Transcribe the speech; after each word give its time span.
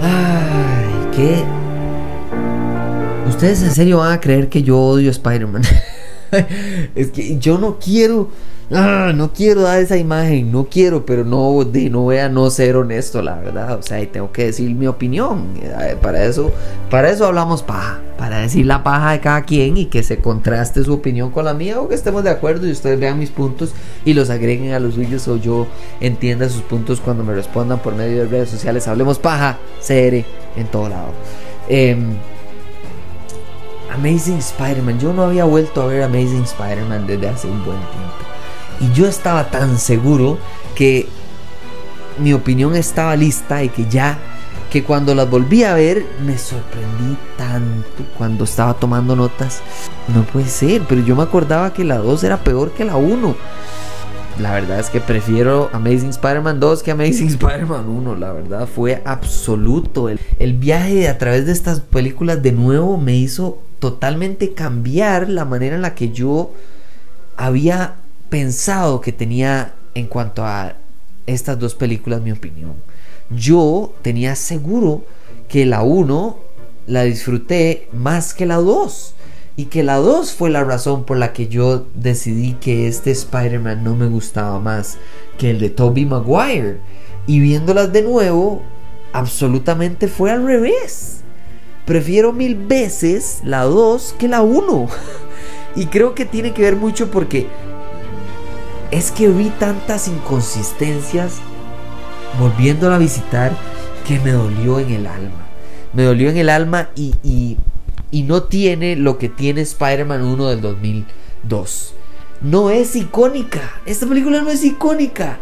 Ay, 0.00 1.08
¿qué? 1.14 1.44
Ustedes 3.28 3.62
en 3.62 3.72
serio 3.72 3.98
van 3.98 4.12
a 4.12 4.20
creer 4.20 4.48
que 4.48 4.62
yo 4.62 4.78
odio 4.78 5.10
Spider-Man. 5.10 5.62
es 6.94 7.10
que 7.10 7.38
yo 7.38 7.58
no 7.58 7.78
quiero. 7.78 8.28
ah, 8.70 9.12
no 9.14 9.32
quiero 9.32 9.62
dar 9.62 9.80
esa 9.80 9.96
imagen, 9.96 10.52
no 10.52 10.66
quiero, 10.70 11.06
pero 11.06 11.24
no, 11.24 11.64
de, 11.64 11.88
no 11.88 12.02
voy 12.02 12.18
a 12.18 12.28
no 12.28 12.50
ser 12.50 12.76
honesto, 12.76 13.22
la 13.22 13.36
verdad. 13.36 13.78
O 13.78 13.82
sea, 13.82 14.00
y 14.00 14.06
tengo 14.06 14.30
que 14.32 14.44
decir 14.46 14.70
mi 14.74 14.86
opinión. 14.86 15.54
Eh, 15.62 15.96
Para 16.00 16.24
eso, 16.24 16.52
para 16.90 17.10
eso 17.10 17.26
hablamos 17.26 17.62
paja. 17.62 18.00
Para 18.18 18.40
decir 18.40 18.66
la 18.66 18.82
paja 18.82 19.12
de 19.12 19.20
cada 19.20 19.42
quien 19.42 19.76
y 19.76 19.86
que 19.86 20.02
se 20.02 20.18
contraste 20.18 20.82
su 20.82 20.92
opinión 20.92 21.30
con 21.30 21.44
la 21.44 21.54
mía 21.54 21.80
o 21.80 21.88
que 21.88 21.94
estemos 21.94 22.24
de 22.24 22.30
acuerdo 22.30 22.66
y 22.66 22.72
ustedes 22.72 22.98
vean 22.98 23.16
mis 23.18 23.30
puntos 23.30 23.72
y 24.04 24.12
los 24.12 24.28
agreguen 24.28 24.72
a 24.72 24.80
los 24.80 24.94
suyos 24.94 25.28
o 25.28 25.36
yo 25.36 25.68
entienda 26.00 26.48
sus 26.48 26.62
puntos 26.62 27.00
cuando 27.00 27.22
me 27.22 27.32
respondan 27.32 27.78
por 27.78 27.94
medio 27.94 28.18
de 28.18 28.26
redes 28.26 28.50
sociales. 28.50 28.88
Hablemos 28.88 29.20
paja, 29.20 29.58
CR, 29.80 30.24
en 30.56 30.66
todo 30.70 30.88
lado. 30.88 31.12
Em, 31.68 32.16
Amazing 33.90 34.38
Spider-Man. 34.38 34.98
Yo 35.00 35.12
no 35.12 35.24
había 35.24 35.44
vuelto 35.44 35.82
a 35.82 35.86
ver 35.86 36.02
Amazing 36.02 36.44
Spider-Man 36.44 37.06
desde 37.06 37.28
hace 37.28 37.48
un 37.48 37.64
buen 37.64 37.78
tiempo. 37.78 38.28
Y 38.80 38.92
yo 38.92 39.06
estaba 39.06 39.50
tan 39.50 39.78
seguro 39.78 40.38
que 40.74 41.08
mi 42.18 42.32
opinión 42.32 42.74
estaba 42.76 43.16
lista 43.16 43.62
y 43.62 43.68
que 43.68 43.86
ya, 43.88 44.18
que 44.70 44.84
cuando 44.84 45.14
las 45.14 45.28
volví 45.28 45.64
a 45.64 45.74
ver, 45.74 46.06
me 46.24 46.36
sorprendí 46.36 47.16
tanto 47.36 48.04
cuando 48.16 48.44
estaba 48.44 48.74
tomando 48.74 49.16
notas. 49.16 49.60
No 50.14 50.22
puede 50.22 50.48
ser, 50.48 50.82
pero 50.88 51.02
yo 51.02 51.16
me 51.16 51.22
acordaba 51.22 51.72
que 51.72 51.84
la 51.84 51.98
2 51.98 52.24
era 52.24 52.38
peor 52.38 52.72
que 52.72 52.84
la 52.84 52.96
1. 52.96 53.36
La 54.40 54.52
verdad 54.52 54.78
es 54.78 54.88
que 54.88 55.00
prefiero 55.00 55.68
Amazing 55.72 56.10
Spider-Man 56.10 56.60
2 56.60 56.82
que 56.84 56.90
Amazing 56.92 57.28
Spider-Man 57.28 57.88
1. 57.88 58.14
La 58.16 58.32
verdad 58.32 58.68
fue 58.72 59.02
absoluto. 59.04 60.08
El, 60.08 60.20
el 60.38 60.52
viaje 60.54 61.08
a 61.08 61.18
través 61.18 61.46
de 61.46 61.52
estas 61.52 61.80
películas 61.80 62.40
de 62.42 62.52
nuevo 62.52 62.98
me 62.98 63.16
hizo 63.16 63.58
totalmente 63.78 64.54
cambiar 64.54 65.28
la 65.28 65.44
manera 65.44 65.76
en 65.76 65.82
la 65.82 65.94
que 65.94 66.10
yo 66.10 66.52
había 67.36 67.96
pensado 68.28 69.00
que 69.00 69.12
tenía 69.12 69.74
en 69.94 70.06
cuanto 70.06 70.44
a 70.44 70.74
estas 71.26 71.58
dos 71.58 71.74
películas 71.74 72.22
mi 72.22 72.32
opinión. 72.32 72.74
Yo 73.30 73.94
tenía 74.02 74.34
seguro 74.34 75.04
que 75.48 75.66
la 75.66 75.82
1 75.82 76.38
la 76.86 77.04
disfruté 77.04 77.88
más 77.92 78.34
que 78.34 78.46
la 78.46 78.56
2. 78.56 79.14
Y 79.56 79.66
que 79.66 79.82
la 79.82 79.96
2 79.96 80.32
fue 80.32 80.50
la 80.50 80.62
razón 80.62 81.04
por 81.04 81.16
la 81.16 81.32
que 81.32 81.48
yo 81.48 81.86
decidí 81.94 82.54
que 82.54 82.86
este 82.86 83.10
Spider-Man 83.10 83.82
no 83.82 83.96
me 83.96 84.06
gustaba 84.06 84.60
más 84.60 84.98
que 85.36 85.50
el 85.50 85.58
de 85.58 85.68
Tobey 85.70 86.06
Maguire. 86.06 86.78
Y 87.26 87.40
viéndolas 87.40 87.92
de 87.92 88.02
nuevo, 88.02 88.62
absolutamente 89.12 90.06
fue 90.08 90.30
al 90.30 90.44
revés. 90.44 91.22
Prefiero 91.88 92.34
mil 92.34 92.54
veces 92.54 93.40
la 93.44 93.62
2 93.62 94.16
que 94.18 94.28
la 94.28 94.42
1. 94.42 94.88
Y 95.76 95.86
creo 95.86 96.14
que 96.14 96.24
tiene 96.24 96.52
que 96.52 96.62
ver 96.62 96.76
mucho 96.76 97.10
porque 97.10 97.46
es 98.90 99.12
que 99.12 99.28
vi 99.28 99.50
tantas 99.60 100.08
inconsistencias 100.08 101.34
volviéndola 102.40 102.96
a 102.96 102.98
visitar 102.98 103.52
que 104.06 104.18
me 104.18 104.32
dolió 104.32 104.80
en 104.80 104.90
el 104.90 105.06
alma. 105.06 105.46
Me 105.92 106.02
dolió 106.02 106.30
en 106.30 106.36
el 106.36 106.48
alma 106.48 106.90
y, 106.96 107.14
y, 107.22 107.58
y 108.10 108.22
no 108.24 108.42
tiene 108.44 108.96
lo 108.96 109.18
que 109.18 109.28
tiene 109.28 109.60
Spider-Man 109.60 110.24
1 110.24 110.48
del 110.48 110.60
2002. 110.60 111.94
No 112.42 112.70
es 112.70 112.96
icónica. 112.96 113.80
Esta 113.86 114.06
película 114.06 114.42
no 114.42 114.50
es 114.50 114.64
icónica. 114.64 115.38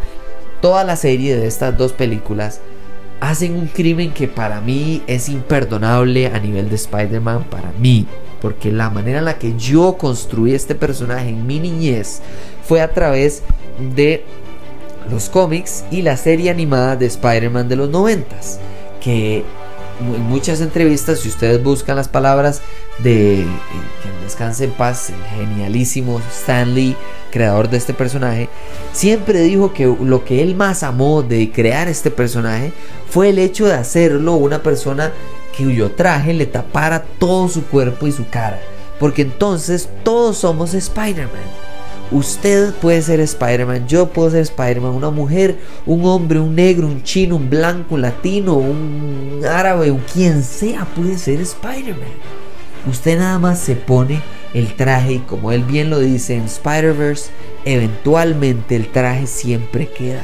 Toda 0.60 0.84
la 0.84 0.97
serie 0.97 1.37
de 1.37 1.47
estas 1.47 1.78
dos 1.78 1.93
películas 1.93 2.60
hacen 3.21 3.56
un 3.56 3.66
crimen 3.66 4.12
que 4.12 4.28
para 4.28 4.60
mí 4.60 5.03
es 5.06 5.28
imperdonable 5.28 6.27
a 6.28 6.38
nivel 6.38 6.69
de 6.69 6.77
Spider-Man. 6.77 7.44
Para 7.50 7.72
mí. 7.78 8.06
Porque 8.41 8.71
la 8.71 8.91
manera 8.91 9.19
en 9.19 9.25
la 9.25 9.38
que 9.38 9.56
yo 9.56 9.97
construí 9.97 10.54
este 10.54 10.75
personaje 10.75 11.28
en 11.28 11.47
mi 11.47 11.59
niñez 11.59 12.21
fue 12.62 12.81
a 12.81 12.93
través 12.93 13.43
de 13.94 14.25
los 15.10 15.28
cómics 15.28 15.84
y 15.91 16.03
la 16.03 16.16
serie 16.16 16.50
animada 16.50 16.97
de 16.97 17.06
Spider-Man 17.06 17.69
de 17.69 17.76
los 17.76 17.91
noventas. 17.91 18.60
Que 19.00 19.44
en 20.00 20.22
muchas 20.22 20.60
entrevistas, 20.60 21.21
si 21.21 21.28
ustedes 21.28 21.62
buscan 21.62 21.97
las 21.97 22.09
palabras 22.09 22.60
de 22.98 23.42
eh, 23.42 23.46
que 24.02 24.24
descanse 24.24 24.64
en 24.64 24.70
paz, 24.72 25.10
el 25.10 25.46
genialísimo 25.46 26.20
Stan 26.30 26.74
Lee, 26.74 26.96
creador 27.30 27.68
de 27.68 27.76
este 27.76 27.94
personaje, 27.94 28.48
siempre 28.92 29.40
dijo 29.40 29.72
que 29.72 29.86
lo 29.86 30.24
que 30.24 30.42
él 30.42 30.54
más 30.54 30.82
amó 30.82 31.22
de 31.22 31.50
crear 31.50 31.88
este 31.88 32.10
personaje 32.10 32.72
fue 33.10 33.30
el 33.30 33.38
hecho 33.38 33.66
de 33.66 33.74
hacerlo 33.74 34.34
una 34.34 34.62
persona 34.62 35.12
cuyo 35.56 35.90
traje 35.90 36.34
le 36.34 36.46
tapara 36.46 37.04
todo 37.18 37.48
su 37.48 37.64
cuerpo 37.64 38.06
y 38.06 38.12
su 38.12 38.28
cara. 38.28 38.60
Porque 38.98 39.22
entonces 39.22 39.88
todos 40.02 40.38
somos 40.38 40.74
Spider-Man. 40.74 41.66
Usted 42.12 42.72
puede 42.74 43.02
ser 43.02 43.20
Spider-Man, 43.20 43.88
yo 43.88 44.06
puedo 44.06 44.30
ser 44.30 44.42
Spider-Man, 44.42 44.92
una 44.92 45.10
mujer, 45.10 45.58
un 45.86 46.04
hombre, 46.04 46.38
un 46.38 46.54
negro, 46.54 46.86
un 46.86 47.02
chino, 47.02 47.36
un 47.36 47.50
blanco, 47.50 47.96
un 47.96 48.02
latino, 48.02 48.54
un 48.54 49.40
árabe, 49.44 49.90
un 49.90 50.02
quien 50.12 50.42
sea 50.44 50.84
puede 50.84 51.18
ser 51.18 51.40
Spider-Man. 51.40 52.45
Usted 52.86 53.19
nada 53.19 53.38
más 53.38 53.58
se 53.58 53.74
pone 53.74 54.22
el 54.54 54.74
traje 54.74 55.14
y 55.14 55.19
como 55.19 55.52
él 55.52 55.64
bien 55.64 55.91
lo 55.91 55.98
dice 55.98 56.36
en 56.36 56.44
Spider-Verse, 56.44 57.30
eventualmente 57.64 58.76
el 58.76 58.88
traje 58.88 59.26
siempre 59.26 59.88
queda. 59.88 60.22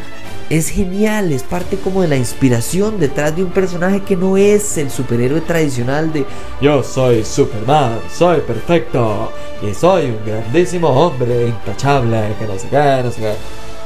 Es 0.48 0.68
genial, 0.68 1.32
es 1.32 1.42
parte 1.42 1.76
como 1.78 2.02
de 2.02 2.08
la 2.08 2.16
inspiración 2.16 3.00
detrás 3.00 3.34
de 3.34 3.42
un 3.42 3.50
personaje 3.50 4.02
que 4.02 4.16
no 4.16 4.36
es 4.36 4.76
el 4.76 4.90
superhéroe 4.90 5.40
tradicional 5.40 6.12
de 6.12 6.26
Yo 6.60 6.82
soy 6.82 7.24
Superman, 7.24 7.98
soy 8.14 8.40
perfecto 8.40 9.32
y 9.62 9.74
soy 9.74 10.06
un 10.06 10.18
grandísimo 10.24 10.88
hombre 10.88 11.48
intachable, 11.48 12.34
que 12.38 12.46
no 12.46 12.58
sé 12.58 12.68
qué, 12.68 13.02
no 13.02 13.10
sé 13.10 13.20
qué. 13.20 13.34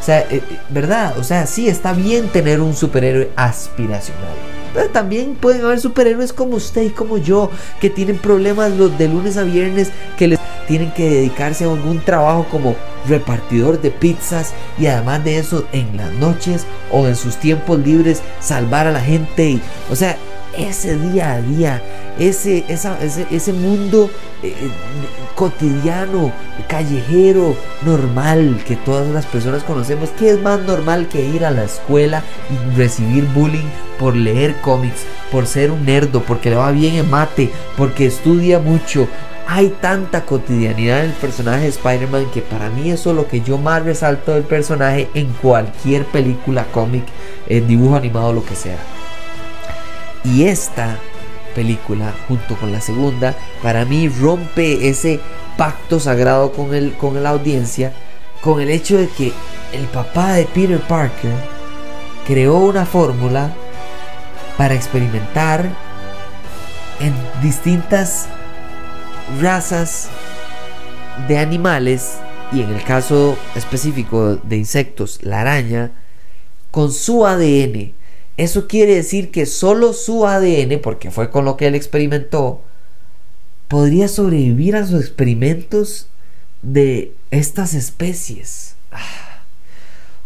O 0.01 0.05
sea, 0.05 0.21
eh, 0.21 0.27
eh, 0.33 0.43
¿verdad? 0.69 1.19
O 1.19 1.25
sea, 1.25 1.47
sí 1.47 1.69
está 1.69 1.93
bien 1.93 2.29
tener 2.29 2.61
un 2.61 2.75
superhéroe 2.75 3.31
aspiracional. 3.37 4.56
Pero 4.77 4.91
también 4.91 5.37
pueden 5.37 5.65
haber 5.65 5.81
superhéroes 5.81 6.35
como 6.35 6.57
usted 6.57 6.83
y 6.83 6.91
como 6.91 7.17
yo, 7.17 7.51
que 7.81 7.89
tienen 7.89 8.19
problemas 8.19 8.73
los 8.73 8.97
de 8.99 9.09
lunes 9.09 9.39
a 9.39 9.43
viernes, 9.43 9.91
que 10.19 10.29
les 10.29 10.39
tienen 10.69 10.93
que 10.93 11.09
dedicarse 11.09 11.65
a 11.65 11.69
algún 11.69 12.05
trabajo 12.05 12.47
como 12.51 12.77
repartidor 13.09 13.81
de 13.81 13.91
pizzas 13.91 14.53
y 14.79 14.87
además 14.87 15.25
de 15.25 15.39
eso 15.39 15.67
en 15.73 15.97
las 15.97 16.13
noches 16.13 16.67
o 16.93 17.07
en 17.07 17.17
sus 17.17 17.37
tiempos 17.37 17.79
libres 17.79 18.21
salvar 18.41 18.87
a 18.87 18.93
la 18.93 19.01
gente. 19.01 19.49
Y, 19.49 19.63
o 19.91 19.97
sea, 19.97 20.19
ese 20.57 20.99
día 20.99 21.35
a 21.35 21.43
día, 21.43 21.83
ese, 22.19 22.65
ese, 22.69 23.27
ese 23.31 23.53
mundo 23.53 24.11
eh, 24.43 24.49
eh, 24.49 24.71
cotidiano, 25.35 26.33
callejero, 26.69 27.57
normal 27.85 28.63
que 28.67 28.77
todas 28.77 29.09
las 29.09 29.27
personas 29.27 29.63
conocemos, 29.65 30.11
que 30.11 30.31
es 30.31 30.41
más 30.41 30.61
normal 30.61 31.09
que 31.09 31.25
ir 31.25 31.45
a 31.45 31.51
la 31.51 31.65
escuela 31.65 32.23
y 32.51 32.77
recibir 32.77 33.25
bullying 33.35 33.69
por 33.99 34.17
leer 34.17 34.57
cómics, 34.61 35.05
por 35.31 35.47
ser 35.47 35.71
un 35.71 35.85
nerdo, 35.85 36.23
porque 36.23 36.51
le 36.51 36.57
va 36.57 36.71
bien 36.71 36.95
en 36.97 37.11
mate, 37.11 37.51
porque 37.77 38.07
estudia 38.07 38.59
mucho. 38.59 39.09
Hay 39.49 39.69
tanta 39.81 40.25
cotidianidad 40.25 41.05
en 41.05 41.11
el 41.11 41.17
personaje 41.17 41.63
de 41.63 41.69
Spider-Man 41.69 42.27
que 42.35 42.43
para 42.43 42.69
mí 42.69 42.91
eso 42.91 43.11
es 43.11 43.17
lo 43.17 43.29
que 43.29 43.43
yo 43.43 43.59
más 43.59 43.85
resalto 43.85 44.35
del 44.35 44.43
personaje 44.43 45.09
en 45.15 45.33
cualquier 45.35 46.05
película, 46.07 46.67
cómic, 46.73 47.05
eh, 47.49 47.61
dibujo 47.61 47.95
animado, 47.95 48.33
lo 48.33 48.45
que 48.45 48.57
sea. 48.57 48.77
Y 50.27 50.45
esta 50.45 50.99
película, 51.55 52.13
junto 52.27 52.57
con 52.57 52.73
la 52.73 52.81
segunda, 52.81 53.35
para 53.63 53.85
mí 53.85 54.09
rompe 54.09 54.89
ese 54.89 55.21
pacto 55.57 56.01
sagrado 56.01 56.53
con, 56.53 56.75
el, 56.75 56.95
con 56.95 57.23
la 57.23 57.31
audiencia, 57.31 57.93
con 58.41 58.61
el 58.61 58.71
hecho 58.71 58.99
de 58.99 59.09
que 59.09 59.33
el 59.73 59.85
papá 59.87 60.35
de 60.35 60.45
Peter 60.47 60.81
Parker 60.81 61.33
creó 62.27 62.59
una 62.59 62.85
fórmula 62.85 63.55
para 64.57 64.75
experimentar 64.75 65.69
en 67.01 67.15
distintas 67.43 68.27
razas 69.41 70.09
de 71.29 71.39
animales 71.39 72.19
y 72.53 72.63
en 72.63 72.71
el 72.71 72.83
caso 72.85 73.37
específico 73.55 74.37
de 74.37 74.57
insectos, 74.57 75.21
la 75.23 75.41
araña, 75.41 75.93
con 76.71 76.93
su 76.93 77.27
ADN 77.27 77.96
Eso 78.37 78.69
quiere 78.69 78.95
decir 78.95 79.31
que 79.31 79.47
solo 79.47 79.93
su 79.93 80.27
ADN, 80.27 80.81
porque 80.83 81.11
fue 81.11 81.31
con 81.31 81.45
lo 81.45 81.57
que 81.57 81.67
él 81.67 81.75
experimentó, 81.75 82.61
podría 83.69 84.09
sobrevivir 84.09 84.77
a 84.77 84.81
los 84.81 84.93
experimentos 84.93 86.09
de 86.63 87.13
estas 87.31 87.75
especies. 87.75 88.77
Ah. 88.93 89.27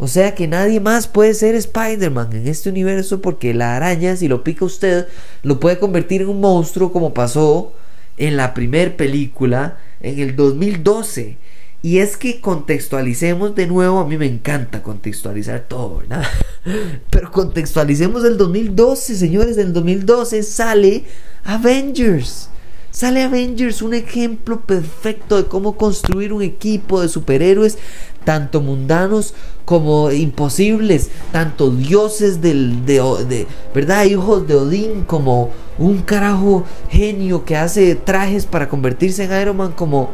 O 0.02 0.08
sea 0.08 0.34
que 0.34 0.48
nadie 0.48 0.80
más 0.80 1.06
puede 1.06 1.34
ser 1.34 1.54
Spider-Man 1.54 2.32
en 2.32 2.48
este 2.48 2.70
universo 2.70 3.20
porque 3.20 3.52
la 3.52 3.76
araña, 3.76 4.16
si 4.16 4.28
lo 4.28 4.42
pica 4.42 4.64
usted, 4.64 5.06
lo 5.42 5.60
puede 5.60 5.78
convertir 5.78 6.22
en 6.22 6.30
un 6.30 6.40
monstruo 6.40 6.90
como 6.90 7.12
pasó 7.12 7.74
en 8.16 8.38
la 8.38 8.54
primera 8.54 8.96
película 8.96 9.76
en 10.00 10.18
el 10.18 10.36
2012. 10.36 11.36
Y 11.82 11.98
es 11.98 12.18
que 12.18 12.40
contextualicemos 12.40 13.54
de 13.54 13.66
nuevo, 13.66 14.00
a 14.00 14.06
mí 14.06 14.18
me 14.18 14.26
encanta 14.26 14.82
contextualizar 14.82 15.60
todo, 15.60 15.98
¿verdad? 15.98 16.24
Pero 17.10 17.32
contextualicemos 17.32 18.22
el 18.24 18.36
2012, 18.36 19.16
señores, 19.16 19.56
del 19.56 19.72
2012 19.72 20.42
sale 20.42 21.04
Avengers. 21.44 22.50
Sale 22.90 23.22
Avengers, 23.22 23.82
un 23.82 23.94
ejemplo 23.94 24.60
perfecto 24.60 25.36
de 25.36 25.46
cómo 25.46 25.76
construir 25.76 26.32
un 26.32 26.42
equipo 26.42 27.00
de 27.00 27.08
superhéroes, 27.08 27.78
tanto 28.24 28.60
mundanos 28.60 29.32
como 29.64 30.10
imposibles, 30.10 31.08
tanto 31.32 31.70
dioses 31.70 32.42
del, 32.42 32.84
de, 32.84 33.46
¿verdad? 33.72 34.04
Hijos 34.04 34.46
de 34.48 34.56
Odín, 34.56 35.04
como 35.04 35.50
un 35.78 36.02
carajo 36.02 36.64
genio 36.90 37.44
que 37.44 37.56
hace 37.56 37.94
trajes 37.94 38.44
para 38.44 38.68
convertirse 38.68 39.24
en 39.24 39.40
Iron 39.40 39.56
Man, 39.56 39.72
como 39.72 40.10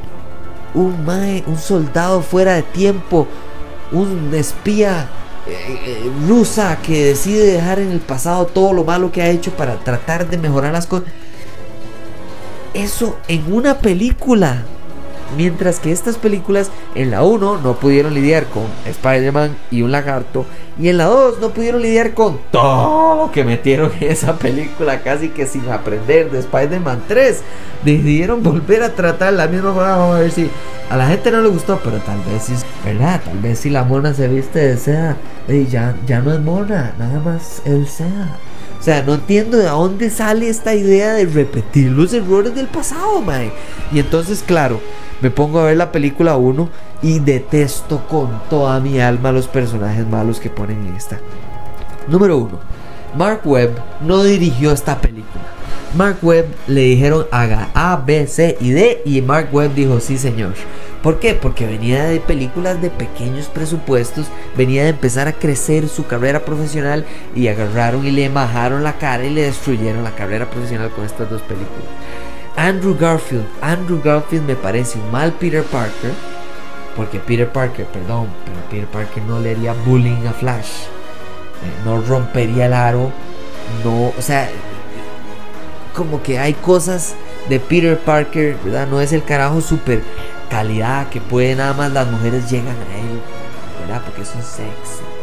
un 0.76 1.04
mae, 1.04 1.42
un 1.46 1.58
soldado 1.58 2.20
fuera 2.20 2.54
de 2.54 2.62
tiempo, 2.62 3.26
un 3.92 4.32
espía 4.34 5.08
eh, 5.46 5.80
eh, 5.86 6.12
rusa 6.28 6.78
que 6.82 7.06
decide 7.06 7.46
dejar 7.46 7.78
en 7.78 7.90
el 7.90 8.00
pasado 8.00 8.46
todo 8.46 8.72
lo 8.72 8.84
malo 8.84 9.10
que 9.10 9.22
ha 9.22 9.28
hecho 9.30 9.50
para 9.52 9.76
tratar 9.76 10.28
de 10.28 10.36
mejorar 10.36 10.72
las 10.72 10.86
cosas. 10.86 11.08
Eso 12.74 13.18
en 13.26 13.52
una 13.52 13.78
película. 13.78 14.64
Mientras 15.36 15.80
que 15.80 15.92
estas 15.92 16.16
películas 16.16 16.70
en 16.94 17.10
la 17.10 17.22
1 17.22 17.58
no 17.58 17.74
pudieron 17.74 18.14
lidiar 18.14 18.46
con 18.46 18.64
Spider-Man 18.86 19.56
y 19.70 19.82
un 19.82 19.92
lagarto. 19.92 20.46
Y 20.78 20.88
en 20.88 20.98
la 20.98 21.06
2 21.06 21.40
no 21.40 21.50
pudieron 21.50 21.82
lidiar 21.82 22.14
con 22.14 22.38
todo 22.50 23.16
lo 23.16 23.32
que 23.32 23.44
metieron 23.44 23.90
en 24.00 24.10
esa 24.10 24.36
película 24.36 25.02
casi 25.02 25.30
que 25.30 25.46
sin 25.46 25.68
aprender 25.70 26.30
de 26.30 26.40
Spider-Man 26.40 27.04
3. 27.08 27.40
Decidieron 27.84 28.42
volver 28.42 28.82
a 28.82 28.94
tratar 28.94 29.32
la 29.32 29.46
misma 29.46 29.72
forma. 29.72 29.96
Vamos 29.96 30.16
a 30.16 30.20
ver 30.20 30.30
si 30.30 30.50
a 30.90 30.96
la 30.96 31.08
gente 31.08 31.30
no 31.30 31.40
le 31.40 31.48
gustó, 31.48 31.80
pero 31.82 31.98
tal 31.98 32.18
vez 32.30 32.44
sí, 32.44 32.54
¿verdad? 32.84 33.20
Tal 33.24 33.38
vez 33.38 33.58
si 33.58 33.70
la 33.70 33.84
mona 33.84 34.14
se 34.14 34.28
viste 34.28 34.60
de 34.60 35.66
ya, 35.66 35.96
ya 36.06 36.20
no 36.20 36.32
es 36.32 36.40
mona, 36.40 36.94
nada 36.98 37.20
más 37.20 37.62
el 37.64 37.86
sea. 37.88 38.36
O 38.78 38.82
sea, 38.82 39.02
no 39.02 39.14
entiendo 39.14 39.56
de 39.56 39.66
dónde 39.66 40.10
sale 40.10 40.48
esta 40.48 40.74
idea 40.74 41.14
de 41.14 41.24
repetir 41.24 41.90
los 41.90 42.12
errores 42.12 42.54
del 42.54 42.68
pasado, 42.68 43.20
mae. 43.20 43.50
Y 43.90 43.98
entonces, 43.98 44.44
claro, 44.46 44.80
me 45.20 45.30
pongo 45.30 45.60
a 45.60 45.64
ver 45.64 45.76
la 45.76 45.92
película 45.92 46.36
1 46.36 46.68
y 47.02 47.18
detesto 47.20 48.06
con 48.08 48.42
toda 48.50 48.80
mi 48.80 49.00
alma 49.00 49.32
los 49.32 49.48
personajes 49.48 50.06
malos 50.06 50.40
que 50.40 50.50
ponen 50.50 50.86
en 50.86 50.94
esta. 50.94 51.18
Número 52.08 52.38
1. 52.38 52.58
Mark 53.16 53.40
Webb 53.44 53.72
no 54.02 54.22
dirigió 54.22 54.72
esta 54.72 55.00
película. 55.00 55.44
Mark 55.96 56.18
Webb 56.20 56.46
le 56.66 56.82
dijeron 56.82 57.26
haga 57.30 57.70
A, 57.74 57.96
B, 57.96 58.26
C 58.26 58.58
y 58.60 58.70
D 58.70 59.02
y 59.06 59.22
Mark 59.22 59.48
Webb 59.52 59.74
dijo 59.74 60.00
sí 60.00 60.18
señor. 60.18 60.52
¿Por 61.02 61.20
qué? 61.20 61.34
Porque 61.34 61.66
venía 61.66 62.04
de 62.04 62.20
películas 62.20 62.82
de 62.82 62.90
pequeños 62.90 63.46
presupuestos, 63.46 64.26
venía 64.56 64.82
de 64.82 64.90
empezar 64.90 65.28
a 65.28 65.32
crecer 65.32 65.88
su 65.88 66.06
carrera 66.06 66.44
profesional 66.44 67.06
y 67.34 67.46
agarraron 67.46 68.04
y 68.04 68.10
le 68.10 68.28
bajaron 68.28 68.82
la 68.82 68.98
cara 68.98 69.24
y 69.24 69.30
le 69.30 69.42
destruyeron 69.42 70.02
la 70.02 70.16
carrera 70.16 70.50
profesional 70.50 70.90
con 70.90 71.04
estas 71.04 71.30
dos 71.30 71.42
películas. 71.42 71.84
Andrew 72.56 72.96
Garfield, 72.96 73.46
Andrew 73.60 74.00
Garfield 74.02 74.46
me 74.46 74.56
parece 74.56 74.98
un 74.98 75.10
mal 75.10 75.32
Peter 75.32 75.62
Parker, 75.62 76.12
porque 76.96 77.18
Peter 77.18 77.50
Parker, 77.50 77.86
perdón, 77.86 78.28
pero 78.44 78.58
Peter 78.70 78.86
Parker 78.86 79.22
no 79.24 79.40
le 79.40 79.50
haría 79.52 79.74
bullying 79.84 80.26
a 80.26 80.32
Flash, 80.32 80.84
eh, 81.62 81.84
no 81.84 82.00
rompería 82.00 82.66
el 82.66 82.72
aro, 82.72 83.12
no, 83.84 84.08
o 84.08 84.22
sea, 84.22 84.48
como 85.94 86.22
que 86.22 86.38
hay 86.38 86.54
cosas 86.54 87.14
de 87.48 87.60
Peter 87.60 87.98
Parker, 87.98 88.56
¿verdad? 88.64 88.86
No 88.86 89.00
es 89.00 89.12
el 89.12 89.22
carajo 89.24 89.60
super 89.60 90.02
calidad 90.50 91.08
que 91.08 91.20
puede 91.20 91.54
nada 91.54 91.74
más 91.74 91.92
las 91.92 92.06
mujeres 92.10 92.50
llegan 92.50 92.76
a 92.76 92.98
él, 92.98 93.20
¿verdad? 93.80 94.02
Porque 94.04 94.24
son 94.24 94.42
sexy. 94.42 95.15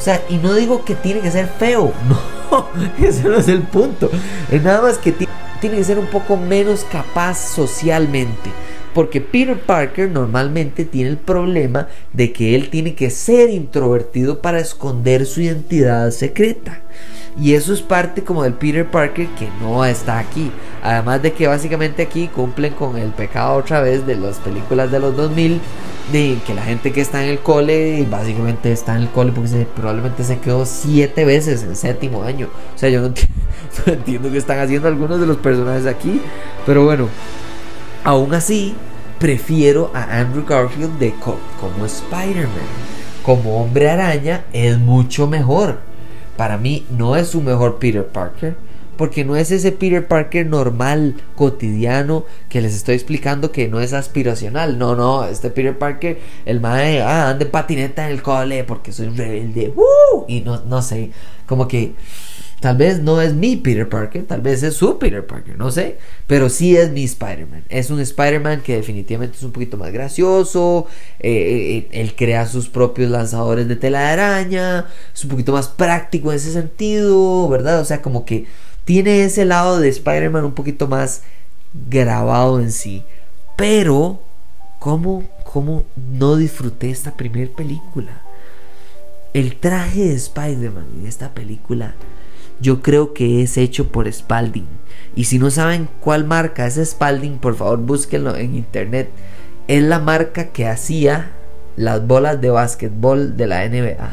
O 0.00 0.02
sea, 0.02 0.22
y 0.30 0.38
no 0.38 0.54
digo 0.54 0.82
que 0.82 0.94
tiene 0.94 1.20
que 1.20 1.30
ser 1.30 1.46
feo, 1.46 1.92
no, 2.50 2.68
ese 2.98 3.28
no 3.28 3.36
es 3.36 3.48
el 3.48 3.60
punto. 3.64 4.10
Es 4.50 4.62
nada 4.62 4.80
más 4.80 4.96
que 4.96 5.12
tiene 5.12 5.76
que 5.76 5.84
ser 5.84 5.98
un 5.98 6.06
poco 6.06 6.38
menos 6.38 6.86
capaz 6.90 7.36
socialmente. 7.36 8.50
Porque 8.94 9.20
Peter 9.20 9.60
Parker 9.60 10.10
normalmente 10.10 10.86
tiene 10.86 11.10
el 11.10 11.18
problema 11.18 11.86
de 12.14 12.32
que 12.32 12.54
él 12.54 12.70
tiene 12.70 12.94
que 12.94 13.10
ser 13.10 13.50
introvertido 13.50 14.40
para 14.40 14.58
esconder 14.58 15.26
su 15.26 15.42
identidad 15.42 16.10
secreta. 16.12 16.80
Y 17.38 17.54
eso 17.54 17.72
es 17.72 17.80
parte 17.80 18.24
como 18.24 18.42
del 18.42 18.54
Peter 18.54 18.88
Parker 18.88 19.28
que 19.28 19.48
no 19.60 19.84
está 19.84 20.18
aquí. 20.18 20.50
Además 20.82 21.22
de 21.22 21.32
que 21.32 21.46
básicamente 21.46 22.02
aquí 22.02 22.28
cumplen 22.28 22.74
con 22.74 22.96
el 22.96 23.10
pecado 23.10 23.54
otra 23.54 23.80
vez 23.80 24.06
de 24.06 24.16
las 24.16 24.38
películas 24.38 24.90
de 24.90 24.98
los 24.98 25.16
2000. 25.16 25.60
De 26.12 26.38
que 26.44 26.54
la 26.54 26.62
gente 26.62 26.92
que 26.92 27.00
está 27.00 27.22
en 27.22 27.30
el 27.30 27.38
cole, 27.38 28.04
básicamente 28.10 28.72
está 28.72 28.96
en 28.96 29.02
el 29.02 29.10
cole 29.10 29.30
porque 29.32 29.66
probablemente 29.76 30.24
se 30.24 30.38
quedó 30.38 30.66
siete 30.66 31.24
veces 31.24 31.62
en 31.62 31.76
séptimo 31.76 32.24
año. 32.24 32.48
O 32.74 32.78
sea, 32.78 32.88
yo 32.88 33.00
no, 33.08 33.12
entiendo 33.86 34.30
qué 34.30 34.38
están 34.38 34.58
haciendo 34.58 34.88
algunos 34.88 35.20
de 35.20 35.26
los 35.26 35.36
personajes 35.36 35.86
aquí. 35.86 36.20
Pero 36.66 36.84
bueno, 36.84 37.08
aún 38.02 38.34
así, 38.34 38.74
prefiero 39.20 39.92
a 39.94 40.18
Andrew 40.18 40.44
Garfield 40.44 40.98
de 40.98 41.14
como 41.20 41.86
Spider-Man. 41.86 42.90
Como 43.22 43.62
hombre 43.62 43.88
araña 43.88 44.44
es 44.52 44.78
mucho 44.78 45.28
mejor 45.28 45.89
para 46.40 46.56
mí 46.56 46.86
no 46.88 47.16
es 47.16 47.28
su 47.28 47.42
mejor 47.42 47.78
Peter 47.78 48.06
Parker. 48.06 48.56
Porque 48.96 49.26
no 49.26 49.36
es 49.36 49.50
ese 49.50 49.72
Peter 49.72 50.08
Parker 50.08 50.46
normal, 50.46 51.16
cotidiano, 51.36 52.24
que 52.48 52.62
les 52.62 52.74
estoy 52.74 52.94
explicando 52.94 53.52
que 53.52 53.68
no 53.68 53.78
es 53.78 53.92
aspiracional. 53.92 54.78
No, 54.78 54.96
no, 54.96 55.26
este 55.26 55.50
Peter 55.50 55.76
Parker, 55.76 56.18
el 56.46 56.60
mae, 56.60 57.02
ah, 57.02 57.28
ande 57.28 57.44
patineta 57.44 58.06
en 58.06 58.12
el 58.12 58.22
cole 58.22 58.64
porque 58.64 58.90
soy 58.90 59.10
rebelde. 59.10 59.74
Y 60.28 60.40
no, 60.40 60.62
no 60.64 60.80
sé, 60.80 61.10
como 61.46 61.68
que 61.68 61.92
Tal 62.60 62.76
vez 62.76 63.00
no 63.00 63.22
es 63.22 63.32
mi 63.32 63.56
Peter 63.56 63.88
Parker, 63.88 64.26
tal 64.26 64.42
vez 64.42 64.62
es 64.62 64.74
su 64.74 64.98
Peter 64.98 65.26
Parker, 65.26 65.56
no 65.56 65.70
sé. 65.70 65.96
Pero 66.26 66.50
sí 66.50 66.76
es 66.76 66.90
mi 66.90 67.04
Spider-Man. 67.04 67.64
Es 67.70 67.88
un 67.88 68.00
Spider-Man 68.00 68.60
que 68.60 68.76
definitivamente 68.76 69.38
es 69.38 69.42
un 69.42 69.52
poquito 69.52 69.78
más 69.78 69.90
gracioso. 69.92 70.86
Eh, 71.20 71.30
eh, 71.30 71.76
eh, 71.78 71.88
él 71.92 72.14
crea 72.14 72.46
sus 72.46 72.68
propios 72.68 73.10
lanzadores 73.10 73.66
de 73.66 73.76
tela 73.76 74.00
de 74.00 74.06
araña. 74.08 74.86
Es 75.14 75.24
un 75.24 75.30
poquito 75.30 75.52
más 75.52 75.68
práctico 75.68 76.30
en 76.30 76.36
ese 76.36 76.52
sentido, 76.52 77.48
¿verdad? 77.48 77.80
O 77.80 77.84
sea, 77.86 78.02
como 78.02 78.26
que 78.26 78.44
tiene 78.84 79.24
ese 79.24 79.46
lado 79.46 79.80
de 79.80 79.88
Spider-Man 79.88 80.44
un 80.44 80.54
poquito 80.54 80.86
más 80.86 81.22
grabado 81.88 82.60
en 82.60 82.72
sí. 82.72 83.04
Pero, 83.56 84.20
¿cómo, 84.78 85.24
cómo 85.44 85.84
no 85.96 86.36
disfruté 86.36 86.90
esta 86.90 87.16
primera 87.16 87.50
película? 87.56 88.20
El 89.32 89.56
traje 89.56 90.08
de 90.08 90.14
Spider-Man 90.14 90.86
en 91.00 91.06
esta 91.06 91.32
película 91.32 91.94
yo 92.60 92.82
creo 92.82 93.14
que 93.14 93.42
es 93.42 93.56
hecho 93.56 93.88
por 93.88 94.10
Spalding. 94.10 94.66
Y 95.14 95.24
si 95.24 95.38
no 95.38 95.50
saben 95.50 95.88
cuál 96.00 96.24
marca 96.24 96.66
es 96.66 96.76
Spalding, 96.76 97.38
por 97.38 97.56
favor 97.56 97.78
búsquenlo 97.78 98.36
en 98.36 98.54
internet. 98.54 99.10
Es 99.68 99.82
la 99.82 99.98
marca 99.98 100.46
que 100.46 100.66
hacía 100.66 101.32
las 101.76 102.06
bolas 102.06 102.40
de 102.40 102.50
básquetbol 102.50 103.36
de 103.36 103.46
la 103.46 103.68
NBA. 103.68 104.12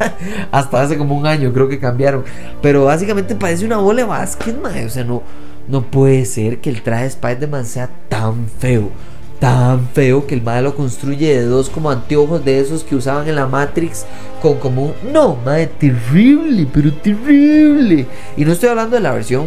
Hasta 0.52 0.82
hace 0.82 0.96
como 0.96 1.16
un 1.16 1.26
año 1.26 1.52
creo 1.52 1.68
que 1.68 1.78
cambiaron. 1.78 2.24
Pero 2.62 2.84
básicamente 2.84 3.34
parece 3.34 3.64
una 3.64 3.78
bola 3.78 4.02
de 4.02 4.08
básquet, 4.08 4.56
O 4.64 4.88
sea, 4.88 5.04
no, 5.04 5.22
no 5.68 5.90
puede 5.90 6.24
ser 6.24 6.60
que 6.60 6.70
el 6.70 6.82
traje 6.82 7.02
de 7.02 7.08
Spider-Man 7.08 7.66
sea 7.66 7.90
tan 8.08 8.46
feo 8.48 8.90
tan 9.40 9.88
feo 9.88 10.26
que 10.26 10.34
el 10.34 10.42
madre 10.42 10.62
lo 10.62 10.76
construye 10.76 11.34
de 11.34 11.46
dos 11.46 11.70
como 11.70 11.90
anteojos 11.90 12.44
de 12.44 12.60
esos 12.60 12.84
que 12.84 12.94
usaban 12.94 13.26
en 13.26 13.36
la 13.36 13.46
Matrix 13.46 14.04
con 14.42 14.58
como 14.58 14.84
un... 14.84 14.94
No, 15.12 15.36
madre, 15.44 15.66
terrible, 15.66 16.66
pero 16.72 16.92
terrible. 16.92 18.06
Y 18.36 18.44
no 18.44 18.52
estoy 18.52 18.68
hablando 18.68 18.96
de 18.96 19.02
la 19.02 19.12
versión 19.12 19.46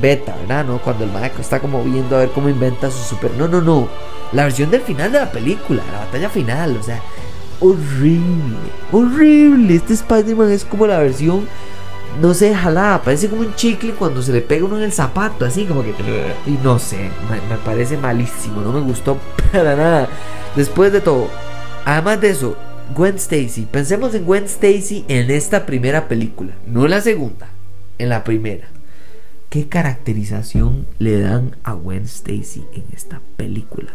beta, 0.00 0.36
¿verdad? 0.40 0.64
¿No? 0.64 0.78
Cuando 0.82 1.04
el 1.04 1.12
madre 1.12 1.30
está 1.38 1.60
como 1.60 1.82
viendo 1.84 2.16
a 2.16 2.20
ver 2.20 2.30
cómo 2.30 2.48
inventa 2.48 2.90
su 2.90 3.02
super... 3.02 3.30
No, 3.38 3.46
no, 3.46 3.60
no. 3.60 3.88
La 4.32 4.42
versión 4.44 4.70
del 4.70 4.82
final 4.82 5.12
de 5.12 5.20
la 5.20 5.30
película, 5.30 5.82
la 5.92 6.00
batalla 6.00 6.28
final, 6.28 6.76
o 6.76 6.82
sea, 6.82 7.00
horrible, 7.60 8.56
horrible. 8.90 9.76
Este 9.76 9.94
Spider-Man 9.94 10.50
es 10.50 10.64
como 10.64 10.88
la 10.88 10.98
versión 10.98 11.46
no 12.18 12.34
sé, 12.34 12.54
jalada, 12.54 13.02
parece 13.02 13.28
como 13.28 13.42
un 13.42 13.54
chicle 13.54 13.92
cuando 13.92 14.22
se 14.22 14.32
le 14.32 14.40
pega 14.40 14.64
uno 14.64 14.76
en 14.78 14.84
el 14.84 14.92
zapato, 14.92 15.44
así 15.44 15.64
como 15.64 15.82
que... 15.82 15.94
Y 16.46 16.58
no 16.62 16.78
sé, 16.78 17.10
me, 17.30 17.56
parece 17.58 17.96
malísimo, 17.96 18.60
no 18.62 18.72
me 18.72 18.80
gustó 18.80 19.18
para 19.52 19.76
nada. 19.76 20.08
Después 20.56 20.92
de 20.92 21.00
todo, 21.00 21.28
además 21.84 22.20
de 22.20 22.30
eso, 22.30 22.56
Gwen 22.94 23.16
Stacy. 23.16 23.66
Pensemos 23.70 24.14
en 24.14 24.24
Gwen 24.24 24.44
Stacy 24.44 25.04
en 25.08 25.30
esta 25.30 25.66
primera 25.66 26.08
película, 26.08 26.52
no 26.66 26.84
en 26.84 26.90
la 26.90 27.00
segunda, 27.00 27.48
en 27.98 28.08
la 28.08 28.24
primera. 28.24 28.68
¿Qué 29.48 29.68
caracterización 29.68 30.86
le 30.98 31.20
dan 31.20 31.56
a 31.64 31.72
Gwen 31.72 32.04
Stacy 32.04 32.64
en 32.72 32.84
esta 32.92 33.20
película? 33.36 33.90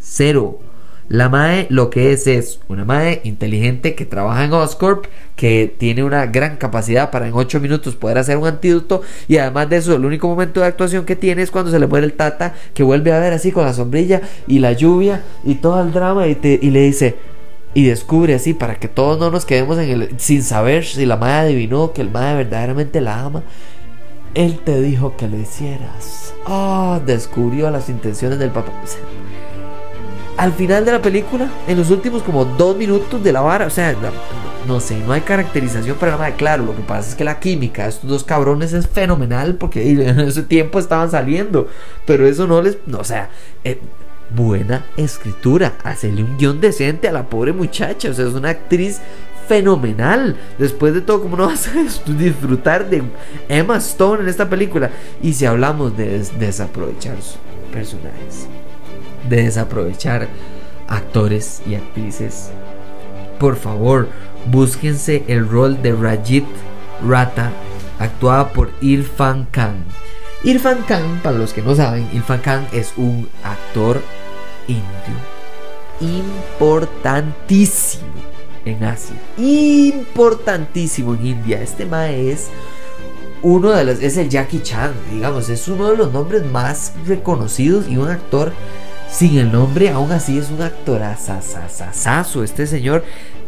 Cero. 0.00 0.60
La 1.08 1.30
MAE 1.30 1.66
lo 1.70 1.88
que 1.88 2.12
es 2.12 2.26
es 2.26 2.60
una 2.68 2.84
MAE 2.84 3.22
inteligente 3.24 3.94
que 3.94 4.04
trabaja 4.04 4.44
en 4.44 4.52
Oscorp, 4.52 5.06
que 5.36 5.74
tiene 5.78 6.04
una 6.04 6.26
gran 6.26 6.58
capacidad 6.58 7.10
para 7.10 7.26
en 7.26 7.32
8 7.32 7.60
minutos 7.60 7.96
poder 7.96 8.18
hacer 8.18 8.36
un 8.36 8.46
antídoto 8.46 9.00
y 9.26 9.38
además 9.38 9.70
de 9.70 9.78
eso 9.78 9.94
el 9.94 10.04
único 10.04 10.28
momento 10.28 10.60
de 10.60 10.66
actuación 10.66 11.06
que 11.06 11.16
tiene 11.16 11.40
es 11.40 11.50
cuando 11.50 11.70
se 11.70 11.78
le 11.78 11.86
muere 11.86 12.04
el 12.04 12.12
tata, 12.12 12.54
que 12.74 12.82
vuelve 12.82 13.12
a 13.12 13.20
ver 13.20 13.32
así 13.32 13.52
con 13.52 13.64
la 13.64 13.72
sombrilla 13.72 14.20
y 14.46 14.58
la 14.58 14.72
lluvia 14.72 15.22
y 15.44 15.54
todo 15.54 15.80
el 15.80 15.92
drama 15.92 16.28
y, 16.28 16.38
y 16.42 16.70
le 16.70 16.80
dice 16.80 17.16
y 17.72 17.86
descubre 17.86 18.34
así 18.34 18.52
para 18.52 18.74
que 18.74 18.88
todos 18.88 19.18
no 19.18 19.30
nos 19.30 19.46
quedemos 19.46 19.78
en 19.78 19.88
el 19.88 20.20
sin 20.20 20.42
saber 20.42 20.84
si 20.84 21.06
la 21.06 21.16
MAE 21.16 21.40
adivinó 21.40 21.94
que 21.94 22.02
el 22.02 22.10
MAE 22.10 22.36
verdaderamente 22.36 23.00
la 23.00 23.20
ama. 23.20 23.44
Él 24.34 24.60
te 24.62 24.78
dijo 24.82 25.16
que 25.16 25.26
lo 25.26 25.38
hicieras. 25.38 26.34
Ah, 26.46 27.00
descubrió 27.06 27.70
las 27.70 27.88
intenciones 27.88 28.38
del 28.38 28.50
papá 28.50 28.72
al 30.38 30.52
final 30.52 30.84
de 30.84 30.92
la 30.92 31.02
película, 31.02 31.50
en 31.66 31.76
los 31.76 31.90
últimos 31.90 32.22
como 32.22 32.44
dos 32.44 32.76
minutos 32.76 33.22
de 33.24 33.32
la 33.32 33.40
vara, 33.40 33.66
o 33.66 33.70
sea, 33.70 33.96
no, 34.68 34.78
sé, 34.78 34.96
no 35.00 35.12
hay 35.12 35.22
caracterización 35.22 35.96
para 35.96 36.12
nada. 36.12 36.30
Claro, 36.36 36.64
lo 36.64 36.76
que 36.76 36.82
pasa 36.82 37.10
es 37.10 37.14
que 37.16 37.24
la 37.24 37.40
química 37.40 37.82
de 37.82 37.88
estos 37.88 38.08
dos 38.08 38.22
cabrones 38.22 38.72
es 38.72 38.86
fenomenal 38.86 39.56
porque 39.56 39.90
en 40.08 40.20
ese 40.20 40.44
tiempo 40.44 40.78
estaban 40.78 41.10
saliendo, 41.10 41.66
pero 42.06 42.24
eso 42.24 42.46
no 42.46 42.62
les, 42.62 42.78
no, 42.86 42.98
o 42.98 43.04
sea, 43.04 43.30
eh, 43.64 43.80
buena 44.30 44.86
escritura, 44.96 45.74
hacerle 45.82 46.22
un 46.22 46.38
guion 46.38 46.60
decente 46.60 47.08
a 47.08 47.12
la 47.12 47.24
pobre 47.24 47.52
muchacha, 47.52 48.10
o 48.10 48.14
sea, 48.14 48.28
es 48.28 48.34
una 48.34 48.50
actriz 48.50 49.00
fenomenal. 49.48 50.36
Después 50.56 50.94
de 50.94 51.00
todo, 51.00 51.20
¿cómo 51.20 51.36
no 51.36 51.46
vas 51.46 51.66
a 51.66 51.72
disfrutar 52.12 52.88
de 52.88 53.02
Emma 53.48 53.78
Stone 53.78 54.22
en 54.22 54.28
esta 54.28 54.48
película? 54.48 54.90
Y 55.20 55.32
si 55.32 55.46
hablamos 55.46 55.96
de 55.96 56.20
desaprovechar 56.38 57.16
sus 57.20 57.38
personajes 57.72 58.46
de 59.28 59.44
desaprovechar 59.44 60.28
actores 60.86 61.62
y 61.66 61.74
actrices. 61.74 62.50
Por 63.38 63.56
favor, 63.56 64.08
búsquense 64.50 65.24
el 65.28 65.48
rol 65.48 65.82
de 65.82 65.92
Rajit 65.92 66.44
Rata, 67.06 67.52
actuada 67.98 68.52
por 68.52 68.70
Irfan 68.80 69.46
Khan. 69.50 69.84
Irfan 70.42 70.82
Khan, 70.86 71.20
para 71.22 71.38
los 71.38 71.52
que 71.52 71.62
no 71.62 71.74
saben, 71.74 72.08
Irfan 72.12 72.40
Khan 72.40 72.66
es 72.72 72.92
un 72.96 73.28
actor 73.42 74.00
indio 74.66 75.38
importantísimo 76.00 78.06
en 78.64 78.84
Asia, 78.84 79.16
importantísimo 79.36 81.14
en 81.14 81.26
India. 81.26 81.62
Este 81.62 81.86
mae 81.86 82.30
es 82.30 82.48
uno 83.42 83.70
de 83.70 83.84
los, 83.84 84.00
es 84.00 84.16
el 84.16 84.28
Jackie 84.28 84.62
Chan, 84.62 84.92
digamos, 85.12 85.48
es 85.48 85.68
uno 85.68 85.90
de 85.90 85.96
los 85.96 86.12
nombres 86.12 86.44
más 86.46 86.92
reconocidos 87.06 87.88
y 87.88 87.96
un 87.96 88.08
actor 88.08 88.52
sin 89.10 89.38
el 89.38 89.50
nombre, 89.50 89.90
aún 89.90 90.12
así 90.12 90.38
es 90.38 90.50
un 90.50 90.62
actor 90.62 91.02
asasasasazo. 91.02 92.44
Este 92.44 92.66
señor, 92.66 93.04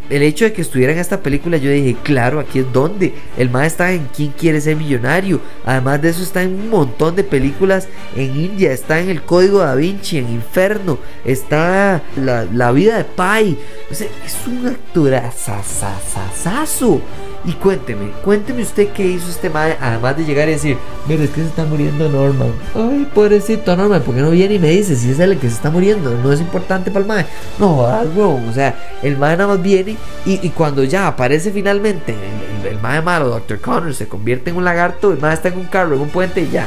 el 0.08 0.22
hecho 0.22 0.44
de 0.44 0.52
que 0.52 0.62
estuviera 0.62 0.92
en 0.92 0.98
esta 0.98 1.20
película, 1.20 1.56
yo 1.56 1.70
dije, 1.70 1.96
claro, 2.02 2.40
aquí 2.40 2.58
es 2.60 2.72
donde. 2.72 3.14
El 3.38 3.50
más 3.50 3.66
está 3.68 3.92
en 3.92 4.08
¿Quién 4.14 4.32
quiere 4.32 4.60
ser 4.60 4.76
millonario? 4.76 5.40
Además 5.64 6.02
de 6.02 6.08
eso, 6.10 6.22
está 6.22 6.42
en 6.42 6.54
un 6.54 6.68
montón 6.68 7.14
de 7.14 7.22
películas 7.24 7.86
en 8.16 8.36
India. 8.36 8.72
Está 8.72 9.00
en 9.00 9.08
El 9.08 9.22
Código 9.22 9.60
da 9.60 9.74
Vinci, 9.76 10.18
en 10.18 10.28
Inferno. 10.30 10.98
Está 11.24 12.02
La, 12.16 12.72
vida 12.72 12.98
de 12.98 13.04
Pai. 13.04 13.56
O 13.90 13.94
sea, 13.94 14.08
es 14.26 14.36
un 14.46 14.66
actor 14.66 15.14
asasasasazo. 15.14 17.00
Y 17.42 17.52
cuénteme, 17.52 18.10
cuénteme 18.22 18.62
usted 18.62 18.88
qué 18.88 19.06
hizo 19.06 19.30
este 19.30 19.48
mae, 19.48 19.76
además 19.80 20.14
de 20.14 20.24
llegar 20.24 20.46
y 20.48 20.52
decir, 20.52 20.76
mira, 21.08 21.24
es 21.24 21.30
que 21.30 21.40
se 21.40 21.46
está 21.46 21.64
muriendo 21.64 22.06
Norman. 22.10 22.52
Ay, 22.74 23.08
pobrecito 23.14 23.74
Norman, 23.74 24.02
¿por 24.02 24.14
qué 24.14 24.20
no 24.20 24.30
viene 24.30 24.54
y 24.54 24.58
me 24.58 24.68
dice 24.68 24.94
si 24.94 25.10
es 25.10 25.18
el 25.20 25.38
que 25.38 25.48
se 25.48 25.54
está 25.54 25.70
muriendo? 25.70 26.10
No 26.22 26.32
es 26.32 26.40
importante 26.40 26.90
para 26.90 27.00
el 27.00 27.08
mae. 27.08 27.26
No, 27.58 27.86
algo, 27.86 28.38
o 28.46 28.52
sea, 28.52 28.98
el 29.02 29.16
mae 29.16 29.38
nada 29.38 29.54
más 29.54 29.62
viene 29.62 29.96
y, 30.26 30.50
cuando 30.50 30.84
ya 30.84 31.06
aparece 31.06 31.50
finalmente 31.50 32.14
el, 32.62 32.66
el, 32.66 32.78
mae 32.78 33.00
malo, 33.00 33.30
Dr. 33.30 33.58
Connor, 33.58 33.94
se 33.94 34.06
convierte 34.06 34.50
en 34.50 34.56
un 34.56 34.64
lagarto, 34.64 35.10
el 35.10 35.18
mae 35.18 35.32
está 35.32 35.48
en 35.48 35.58
un 35.58 35.66
carro, 35.66 35.94
en 35.94 36.02
un 36.02 36.10
puente 36.10 36.42
y 36.42 36.50
ya, 36.50 36.66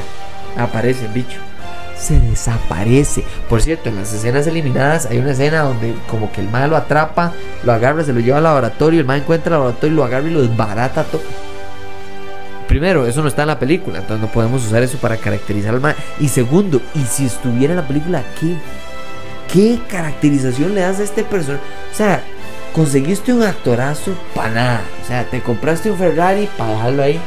aparece 0.58 1.06
el 1.06 1.12
bicho 1.12 1.53
se 1.98 2.20
desaparece. 2.20 3.24
Por 3.50 3.62
cierto, 3.62 3.90
en 3.90 3.96
las 3.98 4.14
escenas 4.14 4.48
eliminadas 4.48 5.06
hay 5.06 5.20
una 5.20 5.32
escena 5.32 5.62
donde 5.62 5.96
como 6.10 6.32
que 6.32 6.42
el 6.42 6.50
mal 6.50 6.70
lo 6.70 6.78
atrapa, 6.78 7.34
lo 7.64 7.72
agarra, 7.72 8.04
se 8.04 8.14
lo 8.14 8.20
lleva 8.20 8.38
al 8.38 8.44
laboratorio, 8.44 9.00
el 9.00 9.06
mal 9.06 9.20
encuentra 9.20 9.56
el 9.56 9.60
laboratorio, 9.60 9.96
lo 9.96 10.04
agarra 10.04 10.28
y 10.28 10.32
lo 10.32 10.42
desbarata 10.42 11.04
todo. 11.04 11.22
Primero, 12.68 13.06
eso 13.06 13.22
no 13.22 13.28
está 13.28 13.44
en 13.44 13.50
la 13.50 13.60
película, 13.60 14.00
entonces 14.00 14.22
no 14.26 14.32
podemos 14.32 14.66
usar 14.66 14.82
eso 14.82 14.98
para 14.98 15.18
caracterizar 15.18 15.76
al 15.76 15.82
mal. 15.82 15.96
Y 16.20 16.30
segundo, 16.30 16.82
y 16.96 17.04
si 17.06 17.26
estuviera 17.26 17.74
en 17.74 17.80
la 17.80 17.88
película, 17.88 18.24
¿qué? 18.40 18.56
¿Qué 19.52 19.80
caracterización 19.88 20.74
le 20.74 20.82
das 20.82 21.00
a 21.00 21.04
este 21.04 21.24
personaje? 21.24 21.64
O 21.92 21.96
sea, 21.96 22.24
conseguiste 22.74 23.32
un 23.34 23.44
actorazo 23.44 24.14
para 24.34 24.50
nada. 24.50 24.82
O 25.04 25.08
sea, 25.08 25.26
te 25.26 25.42
compraste 25.42 25.92
un 25.92 25.98
Ferrari 25.98 26.50
para 26.58 26.72
dejarlo 26.72 27.04
ahí, 27.04 27.22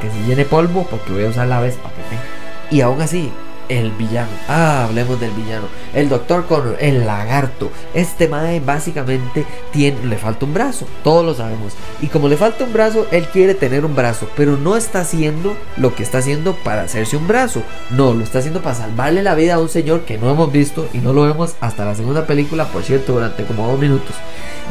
que 0.00 0.10
se 0.10 0.28
llene 0.28 0.44
polvo, 0.44 0.86
porque 0.88 1.12
voy 1.12 1.24
a 1.24 1.28
usar 1.30 1.48
la 1.48 1.60
vez 1.60 1.74
para 1.76 1.94
que 1.96 2.02
tenga. 2.02 2.22
Y 2.70 2.80
aún 2.82 3.00
así, 3.00 3.32
el 3.68 3.90
villano. 3.92 4.30
Ah, 4.48 4.84
hablemos 4.84 5.20
del 5.20 5.30
villano. 5.32 5.66
El 5.94 6.08
Doctor 6.08 6.46
Connor, 6.46 6.76
el 6.80 7.06
lagarto. 7.06 7.70
Este 7.94 8.28
mae 8.28 8.60
básicamente 8.60 9.46
tiene, 9.72 10.04
le 10.06 10.16
falta 10.16 10.46
un 10.46 10.54
brazo. 10.54 10.86
Todos 11.04 11.24
lo 11.24 11.34
sabemos. 11.34 11.74
Y 12.00 12.08
como 12.08 12.28
le 12.28 12.36
falta 12.36 12.64
un 12.64 12.72
brazo, 12.72 13.06
él 13.10 13.26
quiere 13.28 13.54
tener 13.54 13.84
un 13.84 13.94
brazo. 13.94 14.28
Pero 14.36 14.56
no 14.56 14.76
está 14.76 15.00
haciendo 15.00 15.56
lo 15.76 15.94
que 15.94 16.02
está 16.02 16.18
haciendo 16.18 16.54
para 16.56 16.82
hacerse 16.82 17.16
un 17.16 17.28
brazo. 17.28 17.62
No, 17.90 18.14
lo 18.14 18.24
está 18.24 18.38
haciendo 18.38 18.60
para 18.60 18.74
salvarle 18.74 19.22
la 19.22 19.34
vida 19.34 19.54
a 19.54 19.60
un 19.60 19.68
señor 19.68 20.02
que 20.02 20.18
no 20.18 20.30
hemos 20.30 20.52
visto 20.52 20.88
y 20.92 20.98
no 20.98 21.12
lo 21.12 21.22
vemos 21.22 21.54
hasta 21.60 21.84
la 21.84 21.94
segunda 21.94 22.26
película, 22.26 22.66
por 22.66 22.82
cierto, 22.82 23.14
durante 23.14 23.44
como 23.44 23.66
dos 23.66 23.78
minutos. 23.78 24.14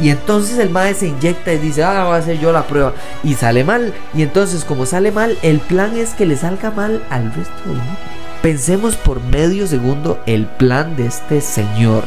Y 0.01 0.09
entonces 0.09 0.59
el 0.59 0.69
mae 0.69 0.93
se 0.93 1.07
inyecta 1.07 1.53
y 1.53 1.57
dice, 1.57 1.83
ah, 1.83 2.03
voy 2.05 2.13
a 2.13 2.17
hacer 2.17 2.39
yo 2.39 2.51
la 2.51 2.67
prueba. 2.67 2.93
Y 3.23 3.33
sale 3.33 3.63
mal. 3.63 3.93
Y 4.13 4.21
entonces 4.21 4.63
como 4.63 4.85
sale 4.85 5.11
mal, 5.11 5.37
el 5.41 5.59
plan 5.59 5.97
es 5.97 6.11
que 6.11 6.25
le 6.25 6.35
salga 6.35 6.71
mal 6.71 7.03
al 7.09 7.33
resto 7.33 7.61
del 7.65 7.77
mundo. 7.77 7.99
Pensemos 8.41 8.95
por 8.95 9.21
medio 9.21 9.67
segundo 9.67 10.19
el 10.25 10.45
plan 10.45 10.95
de 10.95 11.07
este 11.07 11.41
señor. 11.41 12.03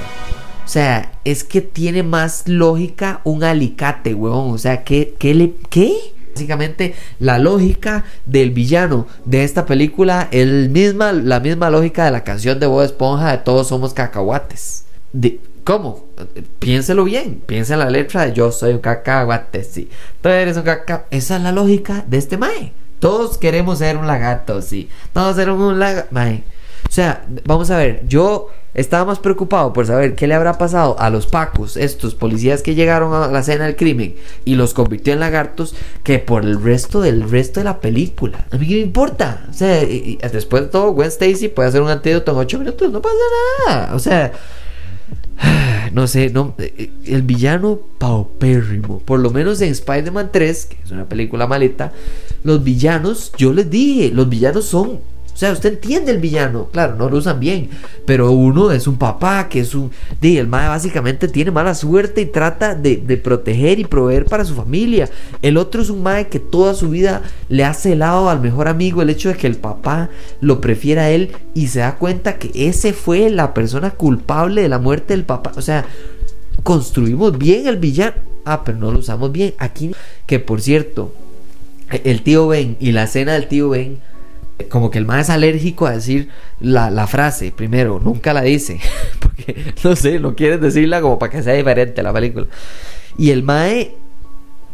O 0.65 0.69
sea, 0.69 1.13
es 1.25 1.43
que 1.43 1.61
tiene 1.61 2.03
más 2.03 2.47
lógica 2.47 3.21
un 3.25 3.43
alicate, 3.43 4.15
weón. 4.15 4.53
O 4.53 4.59
sea, 4.59 4.85
¿qué, 4.85 5.17
qué 5.19 5.35
le... 5.35 5.55
¿Qué? 5.69 5.93
Básicamente 6.33 6.95
la 7.19 7.39
lógica 7.41 8.05
del 8.25 8.53
villano 8.53 9.09
de 9.25 9.43
esta 9.43 9.67
película 9.67 10.29
es 10.31 10.71
misma, 10.71 11.13
la 11.13 11.41
misma 11.41 11.69
lógica 11.69 12.05
de 12.05 12.13
la 12.13 12.23
canción 12.23 12.61
de 12.61 12.67
Bob 12.67 12.83
Esponja 12.83 13.33
de 13.33 13.39
Todos 13.39 13.67
somos 13.67 13.93
cacahuates. 13.93 14.85
De, 15.13 15.41
¿Cómo? 15.65 16.07
Piénselo 16.61 17.05
bien, 17.05 17.43
piensa 17.45 17.75
en 17.75 17.81
la 17.81 17.91
letra 17.91 18.25
de 18.25 18.33
Yo 18.33 18.53
soy 18.53 18.73
un 18.73 18.79
cacahuate, 18.79 19.65
sí. 19.65 19.91
Tú 20.23 20.29
eres 20.29 20.57
un 20.57 20.63
cacahuate. 20.63 21.17
Esa 21.17 21.37
es 21.37 21.43
la 21.43 21.53
lógica 21.53 22.05
de 22.07 22.19
este 22.19 22.39
mae. 22.39 22.73
Todos 23.01 23.39
queremos 23.39 23.79
ser 23.79 23.97
un 23.97 24.07
lagarto, 24.07 24.63
sí. 24.63 24.89
Todos 25.13 25.37
queremos 25.37 25.73
un 25.73 25.81
lagarto. 25.81 26.15
O 26.89 26.93
sea, 26.93 27.25
vamos 27.45 27.71
a 27.71 27.77
ver, 27.77 28.03
yo 28.07 28.49
estaba 28.75 29.05
más 29.05 29.19
preocupado 29.19 29.73
por 29.73 29.87
saber 29.87 30.15
qué 30.15 30.27
le 30.27 30.35
habrá 30.35 30.59
pasado 30.59 30.97
a 30.99 31.11
los 31.11 31.27
pacos, 31.27 31.77
estos 31.77 32.15
policías 32.15 32.63
que 32.63 32.75
llegaron 32.75 33.13
a 33.13 33.29
la 33.29 33.41
escena 33.41 33.67
del 33.67 33.77
crimen 33.77 34.15
y 34.45 34.55
los 34.55 34.75
convirtió 34.75 35.13
en 35.13 35.21
lagartos, 35.21 35.75
que 36.05 36.19
por 36.19 36.45
el 36.45 36.63
resto 36.63 37.01
del 37.01 37.29
resto 37.29 37.61
de 37.61 37.65
la 37.65 37.81
película. 37.81 38.47
A 38.51 38.57
mí 38.57 38.67
qué 38.67 38.75
me 38.75 38.81
importa. 38.81 39.47
O 39.51 39.53
sea, 39.53 39.85
después 40.33 40.63
de 40.65 40.69
todo, 40.69 40.93
Gwen 40.93 41.09
Stacy 41.09 41.49
puede 41.49 41.69
hacer 41.69 41.83
un 41.83 41.91
antídoto 41.91 42.33
en 42.33 42.39
8 42.39 42.59
minutos, 42.59 42.93
no 42.93 43.03
pasa 43.03 43.17
nada. 43.67 43.95
O 43.95 43.99
sea, 43.99 44.33
no 45.93 46.07
sé, 46.07 46.31
no, 46.31 46.55
eh, 46.59 46.91
el 47.07 47.23
villano 47.23 47.81
paupérrimo. 47.99 49.01
Por 49.01 49.21
lo 49.21 49.31
menos 49.31 49.61
en 49.61 49.73
Spider-Man 49.73 50.31
3, 50.33 50.67
que 50.67 50.77
es 50.85 50.91
una 50.91 51.07
película 51.07 51.47
maleta, 51.47 51.93
los 52.45 52.63
villanos, 52.63 53.33
yo 53.37 53.53
les 53.53 53.71
dije, 53.71 54.11
los 54.11 54.29
villanos 54.29 54.67
son 54.67 55.01
sea, 55.41 55.53
usted 55.53 55.73
entiende 55.73 56.13
el 56.13 56.19
villano, 56.19 56.69
claro, 56.71 56.97
no 56.97 57.09
lo 57.09 57.17
usan 57.17 57.41
bien, 57.41 57.71
pero 58.05 58.31
uno 58.31 58.73
es 58.73 58.87
un 58.87 58.99
papá 58.99 59.49
que 59.49 59.61
es 59.61 59.75
un... 59.75 59.91
De, 60.21 60.39
el 60.39 60.47
mae 60.47 60.69
básicamente 60.69 61.29
tiene 61.29 61.51
mala 61.51 61.75
suerte 61.75 62.21
y 62.21 62.27
trata 62.27 62.75
de, 62.75 62.99
proteger 63.17 63.79
y 63.79 63.87
proveer 63.87 64.27
para 64.27 64.45
su 64.45 64.55
familia. 64.55 65.09
El 65.41 65.57
otro 65.57 65.81
es 65.81 65.89
un 65.89 66.03
mae 66.03 66.29
que 66.29 66.41
toda 66.41 66.75
su 66.75 66.91
vida 66.91 67.23
le 67.49 67.65
hace 67.65 67.93
helado 67.93 68.29
al 68.29 68.43
mejor 68.43 68.69
amigo 68.69 69.01
el 69.01 69.09
hecho 69.09 69.31
de 69.31 69.37
que 69.37 69.47
el 69.47 69.57
papá 69.57 70.11
lo 70.43 70.61
prefiera 70.61 71.05
a 71.05 71.11
él 71.11 71.31
y 71.55 71.69
se 71.69 71.79
da 71.79 71.97
cuenta 71.97 72.37
que 72.37 72.51
ese 72.69 72.93
fue 72.93 73.31
la 73.31 73.55
persona 73.55 73.93
culpable 73.93 74.61
de 74.61 74.69
la 74.69 74.79
muerte 74.79 75.15
del 75.15 75.25
papá. 75.25 75.53
O 75.57 75.63
sea, 75.63 75.87
construimos 76.63 77.39
bien 77.39 77.67
el 77.67 77.79
villano. 77.79 78.17
Ah, 78.45 78.63
pero 78.63 78.77
no 78.77 78.93
lo 78.93 78.99
usamos 78.99 79.33
bien. 79.33 79.55
Aquí, 79.57 79.93
que 80.27 80.39
por 80.39 80.61
cierto, 80.61 81.15
el 82.05 82.21
tío 82.21 82.47
Ben 82.49 82.77
y 82.79 82.93
la 82.93 83.05
escena 83.05 83.33
del 83.33 83.49
tío 83.49 83.71
Ben 83.71 84.11
como 84.69 84.91
que 84.91 84.99
el 84.99 85.07
mae 85.07 85.21
es 85.23 85.31
alérgico 85.31 85.87
a 85.87 85.93
decir 85.93 86.29
la, 86.61 86.91
la 86.91 87.07
frase, 87.07 87.53
primero, 87.53 88.01
nunca 88.03 88.33
la 88.35 88.43
dice, 88.43 88.81
porque 89.21 89.75
no 89.85 89.97
sé, 89.97 90.19
no 90.19 90.35
quiere 90.35 90.59
decirla 90.59 91.01
como 91.01 91.19
para 91.19 91.33
que 91.33 91.43
sea 91.43 91.55
diferente 91.55 92.03
la 92.03 92.13
película. 92.13 92.47
Y 93.19 93.31
el 93.31 93.43
mae 93.43 93.95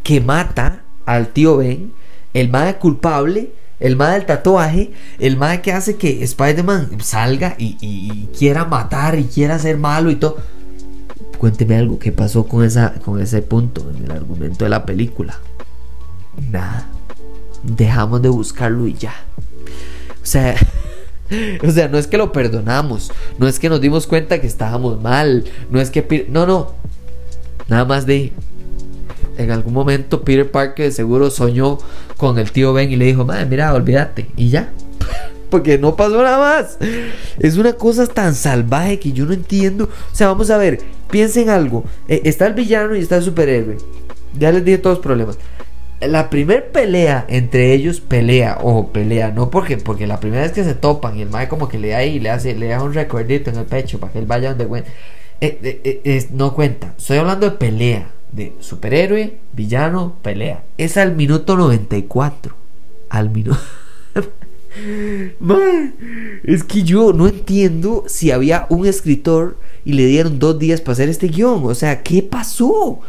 que 0.02 0.21
mata 0.21 0.83
al 1.05 1.28
tío 1.28 1.57
Ben, 1.59 1.93
el 2.35 2.49
mae 2.49 2.76
culpable, 2.76 3.50
el 3.81 3.97
mae 3.97 4.14
del 4.14 4.26
tatuaje, 4.26 4.93
el 5.19 5.37
mae 5.37 5.61
que 5.62 5.73
hace 5.73 5.97
que 5.97 6.23
Spider-Man 6.25 6.99
salga 7.00 7.55
y, 7.59 7.76
y- 7.81 8.11
y 8.12 8.28
quiera 8.38 8.64
matar 8.64 9.19
y 9.19 9.25
quiera 9.25 9.59
ser 9.59 9.76
malo 9.78 10.11
y 10.11 10.16
todo. 10.16 10.38
Cuénteme 11.38 11.76
algo, 11.76 11.99
¿qué 11.99 12.12
pasó 12.12 12.47
con, 12.47 12.64
esa, 12.64 12.95
con 12.95 13.21
ese 13.21 13.43
punto 13.43 13.90
en 13.95 14.05
el 14.05 14.11
argumento 14.11 14.64
de 14.64 14.71
la 14.71 14.87
película? 14.87 15.38
Nada. 16.50 16.88
Dejamos 17.62 18.23
de 18.23 18.28
buscarlo 18.28 18.87
y 18.87 18.95
ya. 18.95 19.14
O 20.26 20.28
sea, 20.28 20.56
o 21.62 21.71
sea, 21.71 21.87
no 21.87 21.99
es 21.99 22.09
que 22.09 22.18
lo 22.18 22.33
perdonamos, 22.33 23.12
no 23.38 23.47
es 23.47 23.61
que 23.61 23.68
nos 23.68 23.80
dimos 23.80 24.09
cuenta 24.09 24.40
que 24.40 24.49
estábamos 24.49 25.00
mal, 25.00 25.45
no 25.71 25.80
es 25.80 25.90
que 25.90 26.02
Peter- 26.02 26.26
no, 26.28 26.47
no. 26.47 26.73
Nada 27.68 27.85
más 27.85 28.06
de 28.06 28.33
en 29.38 29.52
algún 29.52 29.73
momento 29.73 30.23
Peter 30.23 30.50
Parker 30.50 30.87
de 30.87 30.90
seguro 30.90 31.30
soñó 31.30 31.78
con 32.16 32.40
el 32.40 32.50
tío 32.50 32.73
Ben 32.73 32.90
y 32.90 32.97
le 32.97 33.04
dijo, 33.04 33.25
"Madre, 33.25 33.47
mira, 33.47 33.73
olvídate" 33.73 34.26
y 34.37 34.49
ya. 34.50 34.73
Porque 35.50 35.78
no 35.78 35.95
pasó 35.95 36.21
nada 36.25 36.38
más. 36.38 36.76
Es 37.38 37.56
una 37.56 37.75
cosa 37.75 38.09
tan 38.09 38.35
salvaje 38.35 38.99
que 38.99 39.12
yo 39.12 39.26
no 39.26 39.33
entiendo. 39.33 39.85
O 39.85 40.14
sea, 40.14 40.26
vamos 40.26 40.50
a 40.50 40.56
ver, 40.59 40.80
piensen 41.09 41.50
algo. 41.50 41.85
Eh, 42.09 42.23
está 42.25 42.49
el 42.49 42.54
villano 42.54 42.97
y 42.97 43.00
está 43.00 43.18
el 43.18 43.23
superhéroe. 43.23 43.78
Ya 44.37 44.50
les 44.50 44.64
dije 44.64 44.78
todos 44.78 44.97
los 44.97 45.04
problemas 45.04 45.38
la 46.00 46.29
primer 46.29 46.71
pelea 46.71 47.25
entre 47.29 47.73
ellos 47.73 48.00
pelea 48.00 48.59
o 48.62 48.88
pelea 48.88 49.31
no 49.31 49.50
porque 49.50 49.79
porque 49.79 50.07
la 50.07 50.21
primera 50.21 50.43
vez 50.43 50.53
que 50.53 50.65
se 50.65 50.75
topan 50.75 51.17
y 51.17 51.23
el 51.23 51.31
mae 51.31 51.49
como 51.49 51.69
que 51.69 51.79
le 51.79 51.88
da 51.88 51.99
ahí 51.99 52.21
le 52.21 52.31
hace 52.31 52.55
le 52.55 52.69
da 52.69 52.83
un 52.83 52.93
recuerdito 52.93 53.50
en 53.50 53.57
el 53.57 53.65
pecho 53.65 53.99
para 53.99 54.12
que 54.12 54.19
él 54.19 54.26
vaya 54.26 54.55
donde 54.55 54.81
eh, 55.41 55.59
eh, 55.62 56.00
eh, 56.05 56.26
no 56.33 56.55
cuenta 56.55 56.95
estoy 56.99 57.19
hablando 57.19 57.49
de 57.49 57.57
pelea 57.57 58.11
de 58.31 58.53
superhéroe 58.61 59.38
villano 59.53 60.17
pelea 60.23 60.65
es 60.76 60.97
al 60.99 61.17
minuto 61.17 61.57
94 61.57 62.55
al 63.09 63.31
minuto 63.31 63.59
Man, 65.41 65.95
es 66.45 66.62
que 66.62 66.83
yo 66.83 67.12
no 67.12 67.26
entiendo 67.29 68.05
si 68.07 68.31
había 68.31 68.67
un 68.69 68.87
escritor 68.87 69.57
y 69.85 69.93
le 69.93 70.07
dieron 70.07 70.38
dos 70.38 70.59
días 70.59 70.81
para 70.81 70.93
hacer 70.93 71.09
este 71.09 71.29
guion. 71.29 71.65
O 71.65 71.75
sea, 71.75 72.03
¿qué 72.03 72.23
pasó? 72.23 73.00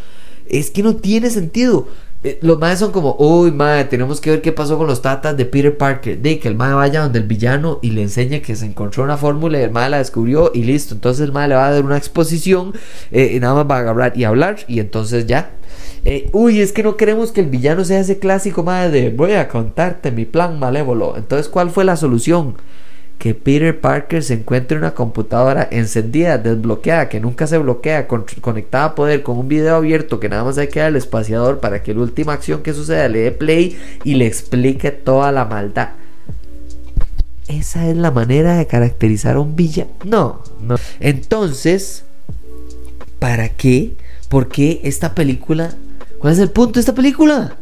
Es 0.47 0.71
que 0.71 0.83
no 0.83 0.95
tiene 0.95 1.29
sentido. 1.29 1.89
Eh, 2.23 2.39
Los 2.41 2.57
madres 2.59 2.79
son 2.79 2.91
como, 2.91 3.15
uy, 3.19 3.51
madre, 3.51 3.85
tenemos 3.85 4.19
que 4.19 4.31
ver 4.31 4.41
qué 4.41 4.51
pasó 4.51 4.77
con 4.77 4.87
los 4.87 5.01
tatas 5.01 5.37
de 5.37 5.45
Peter 5.45 5.77
Parker. 5.77 6.17
De 6.19 6.39
que 6.39 6.47
el 6.47 6.55
madre 6.55 6.75
vaya 6.75 7.01
donde 7.01 7.19
el 7.19 7.25
villano 7.25 7.79
y 7.81 7.91
le 7.91 8.01
enseñe 8.01 8.41
que 8.41 8.55
se 8.55 8.65
encontró 8.65 9.03
una 9.03 9.17
fórmula 9.17 9.59
y 9.59 9.63
el 9.63 9.71
madre 9.71 9.91
la 9.91 9.97
descubrió 9.99 10.51
y 10.53 10.63
listo. 10.63 10.95
Entonces 10.95 11.25
el 11.25 11.31
madre 11.31 11.49
le 11.49 11.55
va 11.55 11.67
a 11.67 11.71
dar 11.73 11.83
una 11.83 11.97
exposición 11.97 12.73
eh, 13.11 13.33
y 13.35 13.39
nada 13.39 13.53
más 13.55 13.69
va 13.69 13.77
a 13.77 13.79
agarrar 13.79 14.17
y 14.17 14.23
hablar 14.23 14.57
y 14.67 14.79
entonces 14.79 15.27
ya. 15.27 15.51
Eh, 16.05 16.29
uy, 16.31 16.61
es 16.61 16.71
que 16.73 16.83
no 16.83 16.95
queremos 16.97 17.31
que 17.31 17.41
el 17.41 17.47
villano 17.47 17.83
sea 17.83 17.99
ese 17.99 18.17
clásico 18.17 18.63
madre 18.63 18.89
de 18.89 19.09
voy 19.09 19.33
a 19.33 19.47
contarte 19.47 20.11
mi 20.11 20.25
plan 20.25 20.57
malévolo. 20.59 21.15
Entonces, 21.17 21.49
¿cuál 21.49 21.69
fue 21.69 21.83
la 21.85 21.97
solución? 21.97 22.55
Que 23.17 23.33
Peter 23.33 23.79
Parker 23.79 24.21
se 24.23 24.35
encuentre 24.35 24.77
una 24.77 24.93
computadora 24.93 25.67
encendida, 25.71 26.37
desbloqueada, 26.37 27.09
que 27.09 27.19
nunca 27.19 27.47
se 27.47 27.57
bloquea, 27.57 28.07
con- 28.07 28.25
conectada 28.41 28.85
a 28.85 28.95
poder, 28.95 29.23
con 29.23 29.37
un 29.39 29.47
video 29.47 29.75
abierto 29.75 30.19
que 30.19 30.29
nada 30.29 30.43
más 30.43 30.57
hay 30.59 30.67
que 30.67 30.79
darle 30.81 30.99
espaciador 30.99 31.59
para 31.59 31.81
que 31.81 31.95
la 31.95 32.01
última 32.01 32.33
acción 32.33 32.61
que 32.61 32.73
suceda 32.73 33.09
le 33.09 33.19
dé 33.21 33.31
play 33.31 33.75
y 34.03 34.15
le 34.15 34.27
explique 34.27 34.91
toda 34.91 35.31
la 35.31 35.45
maldad. 35.45 35.89
Esa 37.47 37.87
es 37.89 37.97
la 37.97 38.11
manera 38.11 38.57
de 38.57 38.67
caracterizar 38.67 39.37
a 39.37 39.39
un 39.39 39.55
villano. 39.55 39.89
No, 40.03 40.43
no. 40.61 40.75
Entonces, 40.99 42.03
¿para 43.19 43.49
qué? 43.49 43.93
¿Por 44.29 44.47
qué 44.49 44.81
esta 44.83 45.15
película? 45.15 45.73
¿Cuál 46.19 46.33
es 46.33 46.39
el 46.39 46.49
punto 46.51 46.73
de 46.73 46.81
esta 46.81 46.93
película? 46.93 47.55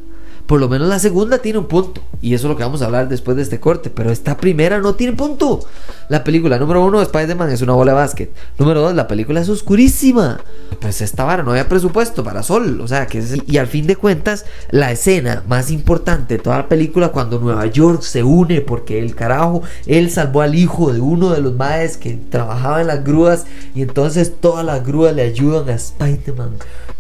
Por 0.45 0.59
lo 0.59 0.69
menos 0.69 0.87
la 0.87 0.99
segunda 0.99 1.39
tiene 1.39 1.57
un 1.59 1.65
punto. 1.65 2.01
Y 2.21 2.33
eso 2.33 2.47
es 2.47 2.51
lo 2.51 2.57
que 2.57 2.63
vamos 2.63 2.81
a 2.81 2.85
hablar 2.85 3.09
después 3.09 3.35
de 3.35 3.43
este 3.43 3.59
corte. 3.59 3.89
Pero 3.89 4.11
esta 4.11 4.37
primera 4.37 4.79
no 4.79 4.93
tiene 4.93 5.13
punto. 5.13 5.65
La 6.07 6.23
película 6.23 6.59
número 6.59 6.85
uno, 6.85 7.01
Spider-Man, 7.01 7.49
es 7.49 7.61
una 7.63 7.73
bola 7.73 7.93
de 7.93 7.97
básquet. 7.97 8.31
Número 8.59 8.81
dos, 8.81 8.93
la 8.93 9.07
película 9.07 9.41
es 9.41 9.49
oscurísima. 9.49 10.39
Pues 10.79 11.01
esta 11.01 11.23
vara 11.23 11.41
no 11.41 11.51
había 11.51 11.67
presupuesto 11.67 12.23
para 12.23 12.43
sol. 12.43 12.79
O 12.81 12.87
sea, 12.87 13.07
que 13.07 13.19
es- 13.19 13.37
y 13.47 13.57
al 13.57 13.65
fin 13.67 13.87
de 13.87 13.95
cuentas, 13.95 14.45
la 14.69 14.91
escena 14.91 15.43
más 15.47 15.71
importante 15.71 16.37
de 16.37 16.43
toda 16.43 16.57
la 16.57 16.69
película, 16.69 17.09
cuando 17.09 17.39
Nueva 17.39 17.65
York 17.65 18.03
se 18.03 18.21
une, 18.23 18.61
porque 18.61 18.99
el 18.99 19.15
carajo, 19.15 19.63
él 19.87 20.11
salvó 20.11 20.41
al 20.41 20.53
hijo 20.53 20.93
de 20.93 20.99
uno 21.01 21.31
de 21.31 21.41
los 21.41 21.53
maes 21.55 21.97
que 21.97 22.13
trabajaba 22.29 22.81
en 22.81 22.87
las 22.87 23.03
grúas. 23.03 23.45
Y 23.73 23.81
entonces 23.81 24.33
todas 24.39 24.63
las 24.63 24.85
grúas 24.85 25.15
le 25.15 25.23
ayudan 25.23 25.69
a 25.69 25.73
Spider-Man 25.73 26.51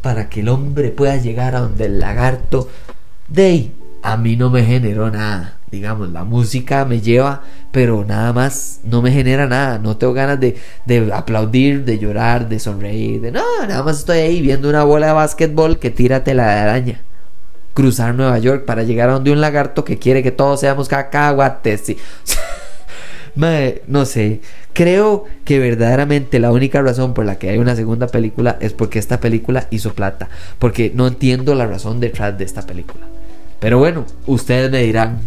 para 0.01 0.29
que 0.29 0.41
el 0.41 0.49
hombre 0.49 0.89
pueda 0.89 1.17
llegar 1.17 1.55
a 1.55 1.61
donde 1.61 1.85
el 1.85 1.99
lagarto. 1.99 2.69
Day, 3.27 3.73
a 4.01 4.17
mí 4.17 4.35
no 4.35 4.49
me 4.49 4.63
generó 4.63 5.09
nada. 5.09 5.57
Digamos, 5.71 6.09
la 6.11 6.23
música 6.23 6.85
me 6.85 7.01
lleva, 7.01 7.41
pero 7.71 8.05
nada 8.05 8.31
más 8.33 8.79
no 8.83 9.01
me 9.01 9.11
genera 9.11 9.47
nada. 9.47 9.79
No 9.79 9.97
tengo 9.97 10.13
ganas 10.13 10.39
de, 10.39 10.57
de 10.85 11.11
aplaudir, 11.11 11.83
de 11.85 11.97
llorar, 11.97 12.47
de 12.47 12.59
sonreír. 12.59 13.19
De, 13.21 13.31
no, 13.31 13.41
nada 13.67 13.83
más 13.83 13.99
estoy 13.99 14.19
ahí 14.19 14.41
viendo 14.41 14.69
una 14.69 14.83
bola 14.83 15.07
de 15.07 15.13
básquetbol 15.13 15.79
que 15.79 15.89
tira 15.89 16.23
tela 16.23 16.47
de 16.47 16.59
araña. 16.59 17.01
Cruzar 17.73 18.15
Nueva 18.15 18.37
York 18.39 18.63
para 18.65 18.83
llegar 18.83 19.09
a 19.09 19.13
donde 19.13 19.31
un 19.31 19.41
lagarto 19.41 19.83
que 19.83 19.97
quiere 19.97 20.23
que 20.23 20.31
todos 20.31 20.59
seamos 20.59 20.87
cacahuates. 20.87 21.81
sí. 21.81 21.97
No 23.87 24.05
sé. 24.05 24.39
Creo 24.73 25.25
que 25.43 25.59
verdaderamente 25.59 26.39
la 26.39 26.51
única 26.51 26.81
razón 26.81 27.13
por 27.13 27.25
la 27.25 27.37
que 27.37 27.49
hay 27.49 27.57
una 27.57 27.75
segunda 27.75 28.07
película 28.07 28.57
es 28.61 28.71
porque 28.73 28.99
esta 28.99 29.19
película 29.19 29.67
hizo 29.71 29.93
plata. 29.93 30.29
Porque 30.57 30.91
no 30.93 31.07
entiendo 31.07 31.53
la 31.55 31.67
razón 31.67 31.99
detrás 31.99 32.37
de 32.37 32.45
esta 32.45 32.61
película. 32.61 33.07
Pero 33.65 33.79
bueno, 33.79 34.05
ustedes 34.27 34.69
me 34.69 34.83
dirán. 34.83 35.21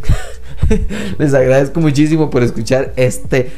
Les 1.18 1.34
agradezco 1.34 1.80
muchísimo 1.80 2.30
por 2.30 2.44
escuchar 2.44 2.92
este, 2.94 3.50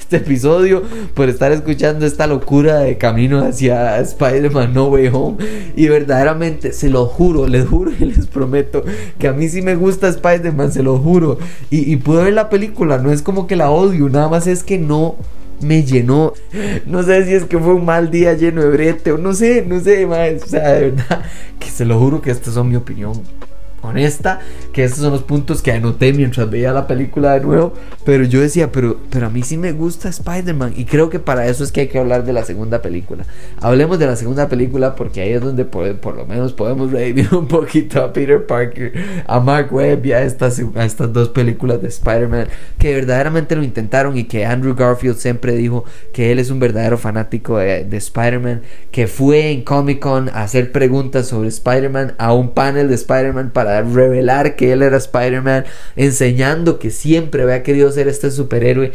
este 0.00 0.16
episodio, 0.16 0.82
por 1.14 1.28
estar 1.28 1.52
escuchando 1.52 2.04
esta 2.04 2.26
locura 2.26 2.80
de 2.80 2.98
camino 2.98 3.38
hacia 3.38 4.00
Spider-Man 4.00 4.74
No 4.74 4.86
Way 4.86 5.10
Home. 5.12 5.36
Y 5.76 5.86
verdaderamente, 5.86 6.72
se 6.72 6.90
lo 6.90 7.06
juro, 7.06 7.46
les 7.46 7.68
juro 7.68 7.92
y 7.92 8.06
les 8.06 8.26
prometo 8.26 8.82
que 9.20 9.28
a 9.28 9.32
mí 9.32 9.48
sí 9.48 9.62
me 9.62 9.76
gusta 9.76 10.08
Spider-Man, 10.08 10.72
se 10.72 10.82
lo 10.82 10.98
juro. 10.98 11.38
Y, 11.70 11.88
y 11.92 11.94
pude 11.94 12.24
ver 12.24 12.34
la 12.34 12.50
película, 12.50 12.98
no 12.98 13.12
es 13.12 13.22
como 13.22 13.46
que 13.46 13.54
la 13.54 13.70
odio, 13.70 14.08
nada 14.08 14.28
más 14.28 14.48
es 14.48 14.64
que 14.64 14.78
no 14.78 15.14
me 15.60 15.84
llenó. 15.84 16.32
No 16.86 17.04
sé 17.04 17.24
si 17.24 17.34
es 17.34 17.44
que 17.44 17.56
fue 17.56 17.72
un 17.72 17.84
mal 17.84 18.10
día 18.10 18.34
lleno 18.34 18.62
de 18.62 18.70
brete 18.70 19.12
o 19.12 19.18
no 19.18 19.32
sé, 19.32 19.64
no 19.64 19.78
sé, 19.78 20.06
más. 20.06 20.42
O 20.42 20.46
sea, 20.48 20.72
de 20.72 20.90
verdad, 20.90 21.22
que 21.60 21.70
se 21.70 21.84
lo 21.84 22.00
juro 22.00 22.20
que 22.20 22.32
estas 22.32 22.54
son 22.54 22.68
mi 22.68 22.74
opinión 22.74 23.12
honesta, 23.88 24.40
que 24.72 24.84
estos 24.84 25.00
son 25.00 25.12
los 25.12 25.22
puntos 25.22 25.62
que 25.62 25.72
anoté 25.72 26.12
mientras 26.12 26.48
veía 26.50 26.72
la 26.72 26.86
película 26.86 27.34
de 27.34 27.40
nuevo, 27.40 27.74
pero 28.04 28.24
yo 28.24 28.40
decía, 28.40 28.72
pero, 28.72 28.98
pero 29.10 29.26
a 29.26 29.30
mí 29.30 29.42
sí 29.42 29.56
me 29.56 29.72
gusta 29.72 30.08
Spider-Man 30.08 30.74
y 30.76 30.84
creo 30.84 31.10
que 31.10 31.18
para 31.18 31.46
eso 31.46 31.64
es 31.64 31.72
que 31.72 31.82
hay 31.82 31.88
que 31.88 31.98
hablar 31.98 32.24
de 32.24 32.32
la 32.32 32.44
segunda 32.44 32.82
película. 32.82 33.24
Hablemos 33.60 33.98
de 33.98 34.06
la 34.06 34.16
segunda 34.16 34.48
película 34.48 34.94
porque 34.94 35.20
ahí 35.20 35.32
es 35.32 35.40
donde 35.40 35.64
por, 35.64 35.96
por 35.96 36.16
lo 36.16 36.26
menos 36.26 36.52
podemos 36.52 36.90
revivir 36.92 37.34
un 37.34 37.48
poquito 37.48 38.02
a 38.02 38.12
Peter 38.12 38.46
Parker, 38.46 38.92
a 39.26 39.40
Mark 39.40 39.72
Webb 39.72 40.06
y 40.06 40.12
a 40.12 40.22
estas, 40.22 40.60
a 40.74 40.84
estas 40.84 41.12
dos 41.12 41.28
películas 41.30 41.82
de 41.82 41.88
Spider-Man 41.88 42.48
que 42.78 42.94
verdaderamente 42.94 43.56
lo 43.56 43.62
intentaron 43.62 44.16
y 44.16 44.24
que 44.24 44.46
Andrew 44.46 44.74
Garfield 44.74 45.16
siempre 45.16 45.54
dijo 45.56 45.84
que 46.12 46.32
él 46.32 46.38
es 46.38 46.50
un 46.50 46.60
verdadero 46.60 46.98
fanático 46.98 47.58
de, 47.58 47.84
de 47.84 47.96
Spider-Man, 47.96 48.62
que 48.90 49.06
fue 49.06 49.50
en 49.50 49.62
Comic 49.62 50.00
Con 50.00 50.28
a 50.28 50.42
hacer 50.42 50.72
preguntas 50.72 51.26
sobre 51.26 51.48
Spider-Man 51.48 52.14
a 52.18 52.32
un 52.32 52.50
panel 52.50 52.88
de 52.88 52.94
Spider-Man 52.94 53.50
para 53.50 53.77
revelar 53.82 54.56
que 54.56 54.72
él 54.72 54.82
era 54.82 54.96
Spider-Man, 54.96 55.64
enseñando 55.96 56.78
que 56.78 56.90
siempre 56.90 57.42
había 57.42 57.62
querido 57.62 57.90
ser 57.92 58.08
este 58.08 58.30
superhéroe. 58.30 58.92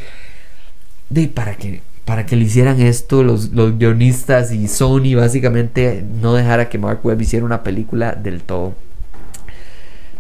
De 1.10 1.28
para 1.28 1.56
que 1.56 1.82
para 2.06 2.26
que 2.26 2.36
le 2.36 2.44
hicieran 2.44 2.82
esto 2.82 3.24
los, 3.24 3.52
los 3.52 3.78
guionistas 3.78 4.52
y 4.52 4.68
Sony 4.68 5.16
básicamente 5.16 6.04
no 6.22 6.34
dejara 6.34 6.68
que 6.68 6.78
Mark 6.78 7.00
Webb 7.04 7.22
hiciera 7.22 7.46
una 7.46 7.64
película 7.64 8.14
del 8.14 8.42
todo. 8.42 8.76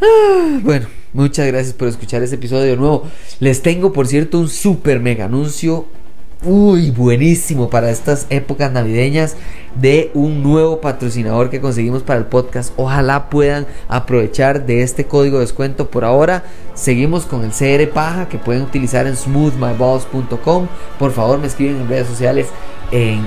Ah, 0.01 0.59
bueno, 0.61 0.87
muchas 1.13 1.47
gracias 1.47 1.73
por 1.73 1.87
escuchar 1.87 2.23
este 2.23 2.35
episodio 2.35 2.71
de 2.71 2.77
nuevo. 2.77 3.07
Les 3.39 3.61
tengo, 3.61 3.91
por 3.93 4.07
cierto, 4.07 4.39
un 4.39 4.49
super 4.49 4.99
mega 4.99 5.25
anuncio. 5.25 5.87
Uy, 6.45 6.91
buenísimo 6.91 7.69
para 7.69 7.89
estas 7.89 8.27
épocas 8.29 8.69
navideñas 8.69 9.37
de 9.75 10.11
un 10.13 10.43
nuevo 10.43 10.81
patrocinador 10.81 11.49
que 11.49 11.61
conseguimos 11.61 12.03
para 12.03 12.19
el 12.19 12.25
podcast. 12.25 12.73
Ojalá 12.75 13.29
puedan 13.29 13.65
aprovechar 13.87 14.65
de 14.65 14.81
este 14.81 15.05
código 15.05 15.37
de 15.37 15.45
descuento. 15.45 15.89
Por 15.89 16.03
ahora, 16.03 16.43
seguimos 16.73 17.25
con 17.25 17.45
el 17.45 17.51
CR 17.51 17.89
Paja 17.93 18.27
que 18.27 18.39
pueden 18.39 18.63
utilizar 18.63 19.07
en 19.07 19.15
smoothmyballs.com. 19.15 20.67
Por 20.99 21.11
favor, 21.13 21.39
me 21.39 21.47
escriben 21.47 21.77
en 21.77 21.87
redes 21.87 22.07
sociales 22.07 22.47
eh, 22.91 23.17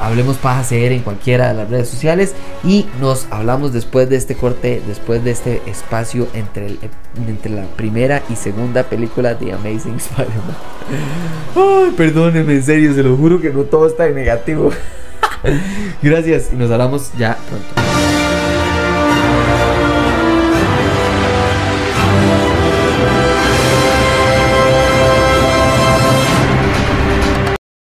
Hablemos 0.00 0.36
Paja 0.38 0.62
CR 0.68 0.92
en 0.92 1.02
cualquiera 1.02 1.48
de 1.48 1.54
las 1.54 1.68
redes 1.70 1.88
sociales 1.88 2.34
y 2.64 2.86
nos 3.00 3.26
hablamos 3.30 3.72
después 3.72 4.08
de 4.08 4.16
este 4.16 4.34
corte, 4.34 4.82
después 4.86 5.22
de 5.24 5.30
este 5.32 5.62
espacio 5.66 6.26
entre, 6.34 6.66
el- 6.66 6.78
entre 7.26 7.50
la 7.52 7.64
primera 7.76 8.22
y 8.30 8.36
segunda 8.36 8.82
película 8.84 9.34
de 9.34 9.52
Amazing 9.52 9.96
Spider-Man. 9.96 10.56
Ay, 11.56 11.94
perdóneme, 11.96 12.54
en 12.54 12.62
serio, 12.62 12.94
se 12.94 13.02
lo 13.02 13.16
juro 13.16 13.40
que 13.40 13.50
no 13.50 13.62
todo 13.62 13.86
está 13.86 14.06
en 14.06 14.14
negativo. 14.14 14.70
Gracias 16.02 16.50
y 16.52 16.56
nos 16.56 16.70
hablamos 16.70 17.10
ya 17.18 17.36
pronto. 17.48 17.93